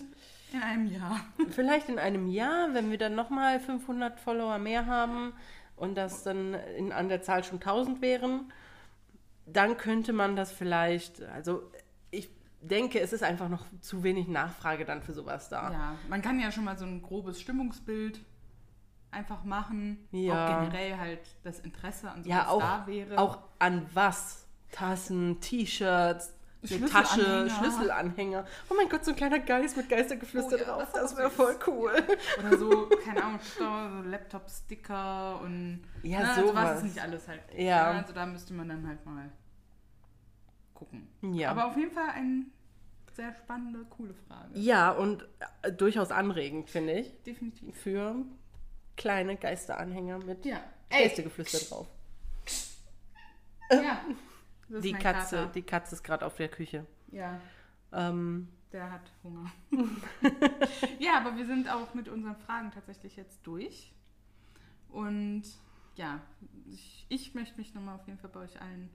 [0.53, 1.19] in einem Jahr.
[1.51, 5.33] vielleicht in einem Jahr, wenn wir dann nochmal 500 Follower mehr haben
[5.75, 8.51] und das dann in, an der Zahl schon 1000 wären,
[9.45, 11.63] dann könnte man das vielleicht, also
[12.11, 12.29] ich
[12.61, 15.71] denke, es ist einfach noch zu wenig Nachfrage dann für sowas da.
[15.71, 18.19] Ja, man kann ja schon mal so ein grobes Stimmungsbild
[19.13, 20.07] einfach machen.
[20.11, 20.33] Ja.
[20.45, 23.17] Auch generell halt das Interesse an sowas Ja, auch, da wäre.
[23.17, 24.45] auch an was?
[24.71, 26.33] Tassen, T-Shirts,
[26.69, 28.43] eine Tasche, Schlüsselanhänger.
[28.69, 30.83] Oh mein Gott, so ein kleiner Geist mit Geistergeflüster Oh ja, drauf.
[30.91, 31.91] das Das ist wäre voll cool.
[32.39, 36.63] Oder so, keine Ahnung, so Laptop-Sticker und Ja, ne, also sowas.
[36.63, 37.41] was es nicht alles halt.
[37.55, 37.93] Ja.
[37.93, 37.99] ne?
[37.99, 39.29] Also da müsste man dann halt mal
[40.73, 41.07] gucken.
[41.21, 41.51] Ja.
[41.51, 42.45] Aber auf jeden Fall eine
[43.13, 44.49] sehr spannende, coole Frage.
[44.57, 45.27] Ja, und
[45.61, 47.75] äh, durchaus anregend, finde ich, Definitiv.
[47.77, 48.15] für
[48.97, 50.61] kleine Geisteranhänger mit Ja.
[50.89, 51.87] Ey, Geistergeflüster drauf.
[53.71, 54.01] ja.
[54.69, 55.51] Die Katze, Kater.
[55.53, 56.85] die Katze ist gerade auf der Küche.
[57.11, 57.39] Ja,
[57.91, 59.51] Ähm, der hat Hunger.
[60.99, 63.93] ja, aber wir sind auch mit unseren Fragen tatsächlich jetzt durch.
[64.89, 65.43] Und
[65.95, 66.21] ja,
[66.65, 68.89] ich, ich möchte mich nochmal auf jeden Fall bei euch allen,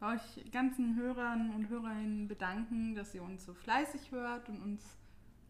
[0.00, 4.82] bei euch ganzen Hörern und Hörerinnen bedanken, dass ihr uns so fleißig hört und uns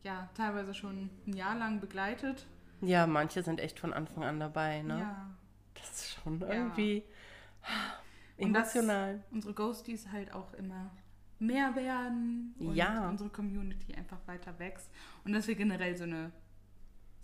[0.02, 2.44] ja teilweise schon ein Jahr lang begleitet.
[2.86, 4.98] Ja, manche sind echt von Anfang an dabei, ne?
[5.00, 5.30] Ja.
[5.74, 7.02] Das ist schon irgendwie
[8.38, 9.22] Und dass emotional.
[9.30, 10.90] unsere Ghosties halt auch immer
[11.38, 13.08] mehr werden und Ja.
[13.08, 14.90] unsere Community einfach weiter wächst
[15.24, 16.30] und dass wir generell so eine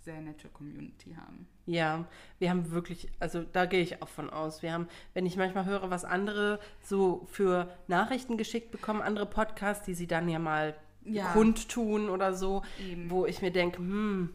[0.01, 1.47] sehr nette Community haben.
[1.67, 2.05] Ja,
[2.39, 4.63] wir haben wirklich, also da gehe ich auch von aus.
[4.63, 9.85] Wir haben, wenn ich manchmal höre, was andere so für Nachrichten geschickt bekommen, andere Podcasts,
[9.85, 11.31] die sie dann ja mal Ja.
[11.33, 13.09] kundtun oder so, Eben.
[13.11, 14.31] wo ich mir denke, hm,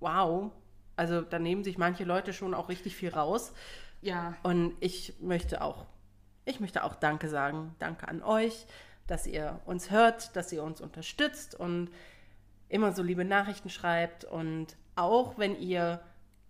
[0.00, 0.52] wow.
[0.96, 3.52] Also da nehmen sich manche Leute schon auch richtig viel raus.
[4.00, 5.86] Ja, Und ich möchte auch,
[6.44, 7.74] ich möchte auch Danke sagen.
[7.78, 8.66] Danke an euch,
[9.06, 11.90] dass ihr uns hört, dass ihr uns unterstützt und
[12.68, 14.24] immer so liebe Nachrichten schreibt.
[14.24, 16.00] Und auch wenn ihr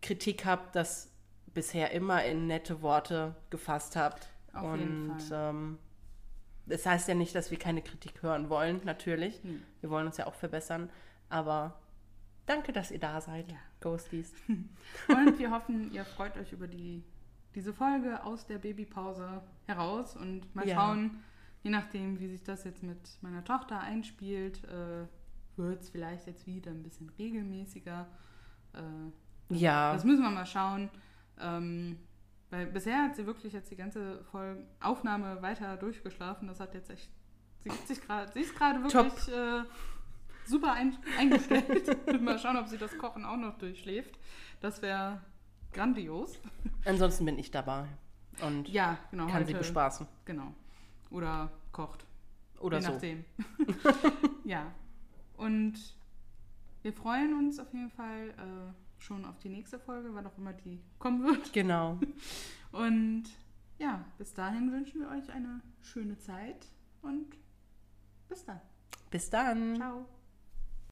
[0.01, 1.11] Kritik habt, das
[1.53, 4.28] bisher immer in nette Worte gefasst habt.
[4.53, 5.78] Auf und jeden ähm,
[6.66, 9.42] das heißt ja nicht, dass wir keine Kritik hören wollen, natürlich.
[9.42, 9.62] Hm.
[9.80, 10.90] Wir wollen uns ja auch verbessern.
[11.28, 11.80] Aber
[12.44, 13.59] danke, dass ihr da seid, Ja.
[13.81, 14.33] Ghosties.
[15.09, 17.03] und wir hoffen, ihr freut euch über die,
[17.55, 20.77] diese Folge aus der Babypause heraus und mal Ja.
[20.77, 21.22] schauen,
[21.62, 25.07] je nachdem, wie sich das jetzt mit meiner Tochter einspielt, äh,
[25.57, 28.07] wird es vielleicht jetzt wieder ein bisschen regelmäßiger.
[28.74, 29.93] Äh, Ja.
[29.93, 30.91] Das müssen wir mal schauen.
[31.41, 31.99] Ähm,
[32.51, 36.47] weil bisher hat sie wirklich jetzt die ganze Folge Aufnahme weiter durchgeschlafen.
[36.49, 37.11] Das hat jetzt echt.
[37.64, 38.31] Sie gibt sich gerade.
[38.33, 39.64] Sie ist gerade wirklich äh,
[40.47, 41.97] super ein, eingestellt.
[42.22, 44.18] mal schauen, ob sie das Kochen auch noch durchschläft.
[44.61, 45.20] Das wäre
[45.72, 46.38] grandios.
[46.84, 47.86] Ansonsten bin ich dabei
[48.42, 49.26] und Ja, genau.
[49.26, 50.07] kann sie heute- bespaßen.
[50.24, 50.55] Genau.
[51.11, 52.07] Oder kocht.
[52.61, 52.92] Oder je so.
[52.92, 53.24] nachdem.
[54.44, 54.72] ja.
[55.36, 55.74] Und
[56.82, 60.53] wir freuen uns auf jeden Fall äh, schon auf die nächste Folge, wann auch immer
[60.53, 61.53] die kommen wird.
[61.53, 61.99] Genau.
[62.72, 63.24] Und
[63.78, 66.66] ja, bis dahin wünschen wir euch eine schöne Zeit
[67.03, 67.36] und
[68.28, 68.61] bis dann.
[69.11, 69.76] Bis dann.
[69.76, 70.07] Ciao.